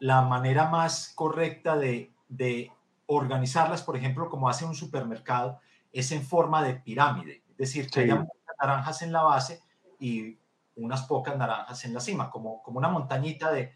[0.00, 2.72] la manera más correcta de, de
[3.06, 5.60] organizarlas, por ejemplo, como hace un supermercado,
[5.92, 7.42] es en forma de pirámide.
[7.50, 8.26] Es decir, que haya
[8.60, 9.62] naranjas en la base
[9.98, 10.38] y
[10.76, 13.72] unas pocas naranjas en la cima, como, como una montañita de,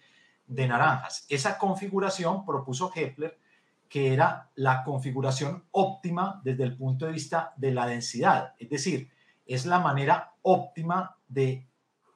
[0.47, 1.27] de naranjas.
[1.29, 3.39] Esa configuración propuso Kepler,
[3.89, 8.55] que era la configuración óptima desde el punto de vista de la densidad.
[8.59, 9.11] Es decir,
[9.47, 11.67] es la manera óptima de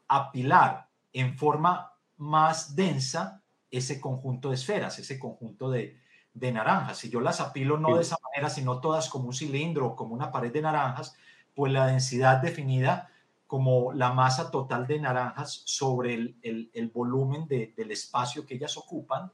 [0.07, 5.99] apilar en forma más densa ese conjunto de esferas, ese conjunto de,
[6.32, 6.99] de naranjas.
[6.99, 10.14] Si yo las apilo no de esa manera, sino todas como un cilindro o como
[10.14, 11.16] una pared de naranjas,
[11.55, 13.11] pues la densidad definida
[13.55, 19.31] como la masa total de naranjas sobre el, volumen del espacio que ellas ocupan,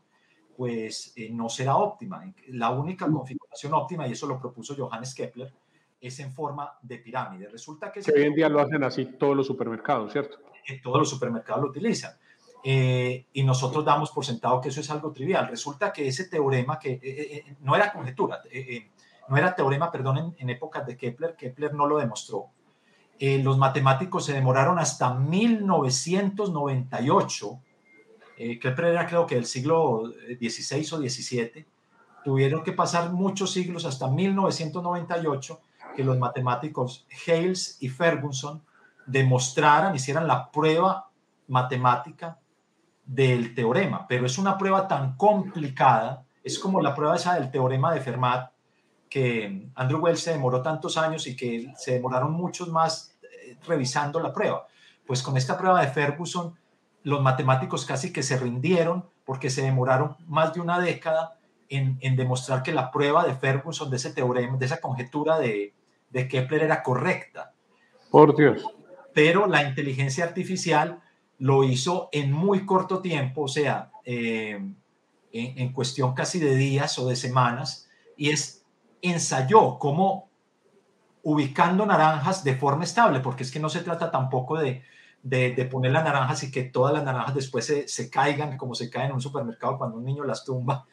[0.59, 2.31] pues eh, no será óptima.
[2.49, 3.15] La única mm.
[3.15, 5.51] configuración óptima, y eso lo propuso Johannes Kepler,
[5.99, 7.49] es en forma de pirámide.
[7.49, 8.01] Resulta que...
[8.01, 10.37] hoy en día lo hacen así todos los supermercados, ¿cierto?
[10.83, 12.13] todos los supermercados lo utilizan.
[12.63, 15.49] Eh, y nosotros damos por sentado que eso es algo trivial.
[15.49, 18.43] Resulta que ese teorema, que eh, eh, no era conjetura,
[19.31, 22.51] no era teorema, perdón, en, en, épocas de Kepler, Kepler no lo demostró.
[23.21, 27.61] Los matemáticos se demoraron hasta 1998.
[28.37, 30.05] Kepler era creo que del siglo
[30.39, 31.67] XVI o XVII.
[32.25, 35.61] Tuvieron que pasar muchos siglos hasta 1998
[35.95, 38.63] que los matemáticos Hales y Ferguson
[39.07, 41.11] demostraran, hicieran la prueba
[41.49, 42.39] matemática
[43.05, 47.93] del teorema, pero es una prueba tan complicada, es como la prueba esa del teorema
[47.93, 48.53] de Fermat,
[49.09, 53.10] que Andrew Wells se demoró tantos años y que se demoraron muchos más eh,
[53.67, 54.67] revisando la prueba.
[55.07, 56.55] Pues con esta prueba de Ferguson,
[57.03, 61.39] los matemáticos casi que se rindieron porque se demoraron más de una década
[61.69, 65.73] en, demostrar que la prueba de Ferguson, de ese teorema, de esa conjetura de,
[66.11, 67.53] de Kepler era correcta.
[68.11, 68.65] Por Dios.
[69.15, 71.01] Pero la inteligencia artificial
[71.39, 74.61] lo hizo en muy corto tiempo, o sea, eh,
[75.33, 78.65] en, cuestión casi de días o de semanas, y es
[79.01, 80.29] ensayó cómo
[81.23, 84.83] ubicando naranjas de forma estable, porque es que no se trata tampoco de,
[85.23, 88.89] de, poner las naranjas y que todas las naranjas después se, se, caigan como se
[88.89, 90.87] caen en un supermercado cuando un niño las tumba,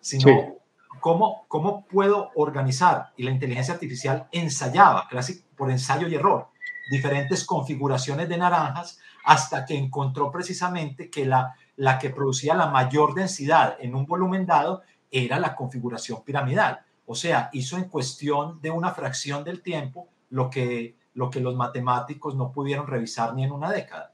[0.00, 0.56] sino
[1.00, 6.48] cómo, cómo puedo organizar, y la inteligencia artificial ensayaba, casi por ensayo y error,
[6.90, 13.14] diferentes configuraciones de naranjas hasta que encontró precisamente que la, la que producía la mayor
[13.14, 16.80] densidad en un volumen dado era la configuración piramidal.
[17.06, 21.54] O sea, hizo en cuestión de una fracción del tiempo lo que, lo que los
[21.54, 24.12] matemáticos no pudieron revisar ni en una década.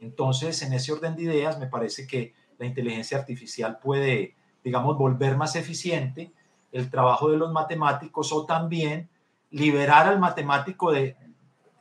[0.00, 5.36] Entonces, en ese orden de ideas, me parece que la inteligencia artificial puede, digamos, volver
[5.36, 6.32] más eficiente
[6.72, 9.08] el trabajo de los matemáticos o también
[9.50, 11.16] liberar al matemático de,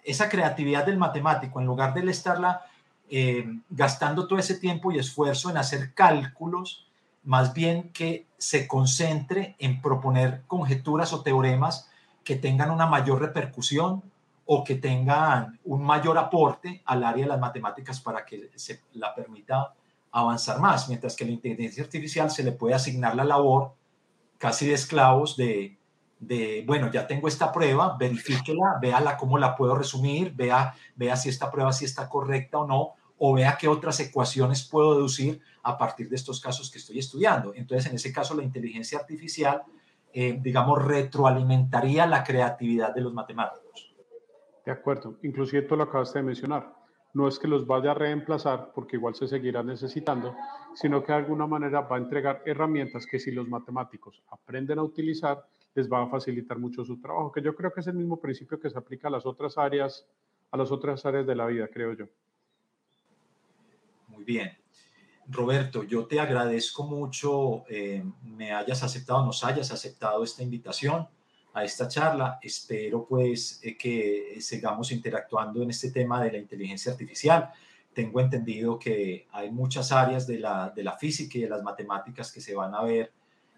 [0.03, 2.65] esa creatividad del matemático, en lugar de estarla
[3.09, 6.87] eh, gastando todo ese tiempo y esfuerzo en hacer cálculos,
[7.23, 11.89] más bien que se concentre en proponer conjeturas o teoremas
[12.23, 14.03] que tengan una mayor repercusión
[14.45, 19.13] o que tengan un mayor aporte al área de las matemáticas para que se la
[19.13, 19.73] permita
[20.11, 23.73] avanzar más, mientras que la inteligencia artificial se le puede asignar la labor
[24.37, 25.77] casi de esclavos de,
[26.19, 31.29] de, bueno, ya tengo esta prueba, verifíquela, véala cómo la puedo resumir, vea, vea si
[31.29, 35.77] esta prueba sí está correcta o no, o vea qué otras ecuaciones puedo deducir a
[35.77, 37.53] partir de estos casos que estoy estudiando.
[37.53, 39.63] Entonces, en ese caso, la inteligencia artificial,
[40.13, 43.93] eh, digamos, retroalimentaría la creatividad de los matemáticos.
[44.65, 46.73] De acuerdo, inclusive tú lo acabaste de mencionar.
[47.13, 50.35] No es que los vaya a reemplazar, porque igual se seguirá necesitando,
[50.73, 54.83] sino que de alguna manera va a entregar herramientas que si los matemáticos aprenden a
[54.83, 58.19] utilizar, les va a facilitar mucho su trabajo, que yo creo que es el mismo
[58.19, 60.05] principio que se aplica a las otras áreas,
[60.51, 62.05] a las otras áreas de la vida, creo yo.
[64.07, 64.51] Muy bien.
[65.31, 71.07] Roberto, yo te agradezco mucho eh, me hayas aceptado, nos hayas aceptado esta invitación
[71.53, 72.39] a esta charla.
[72.41, 77.49] Espero pues eh, que sigamos interactuando en este tema de la inteligencia artificial.
[77.93, 82.31] Tengo entendido que hay muchas áreas de la, de la física y de las matemáticas
[82.31, 83.13] que se van a ver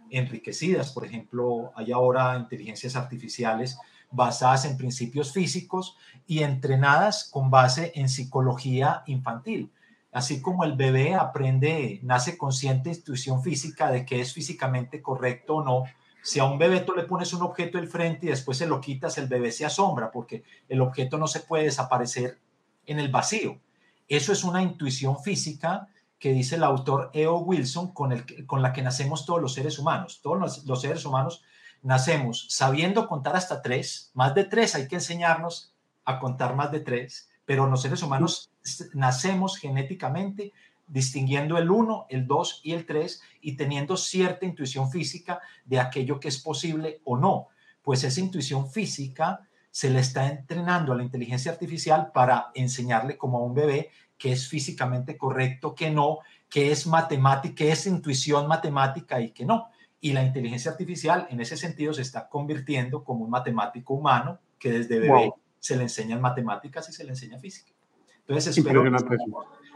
[0.09, 0.91] enriquecidas.
[0.91, 3.77] Por ejemplo, hay ahora inteligencias artificiales
[4.11, 5.97] basadas en principios físicos
[6.27, 9.71] y entrenadas con base en psicología infantil.
[10.13, 15.55] Así como el bebé aprende, nace consciente de intuición física de que es físicamente correcto
[15.55, 15.83] o no,
[16.21, 18.79] Si a un bebé tú le pones un objeto del frente y después se lo
[18.79, 22.39] quitas, el bebé se asombra porque el objeto no se puede desaparecer
[22.85, 23.59] en el vacío.
[24.07, 25.89] Eso es una intuición física
[26.19, 27.39] que dice el autor E.O.
[27.39, 30.21] Wilson con, el, con la que nacemos todos los seres humanos.
[30.21, 31.43] Todos los, seres humanos
[31.81, 35.73] nacemos sabiendo contar hasta tres, más de tres hay que enseñarnos
[36.05, 38.51] a contar más de tres, pero los seres humanos
[38.93, 40.53] nacemos genéticamente
[40.87, 46.19] distinguiendo el 1, el 2 y el 3 y teniendo cierta intuición física de aquello
[46.19, 47.47] que es posible o no.
[47.81, 53.39] Pues esa intuición física se le está entrenando a la inteligencia artificial para enseñarle como
[53.39, 56.19] a un bebé que es físicamente correcto, que no,
[56.49, 59.69] que es matemática, que es intuición matemática y que no.
[59.99, 64.71] Y la inteligencia artificial en ese sentido se está convirtiendo como un matemático humano que
[64.71, 65.33] desde bebé
[65.63, 67.71] se le enseñan matemáticas y se le enseña física.
[68.19, 68.83] Entonces espero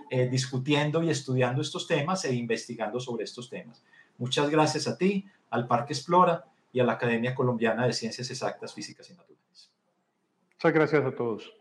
[0.10, 3.82] eh, discutiendo y estudiando estos temas e investigando sobre estos temas.
[4.18, 8.74] Muchas gracias a ti, al Parque Explora y a la Academia Colombiana de Ciencias Exactas,
[8.74, 9.72] Físicas y Naturales.
[10.56, 11.57] Muchas gracias a todos.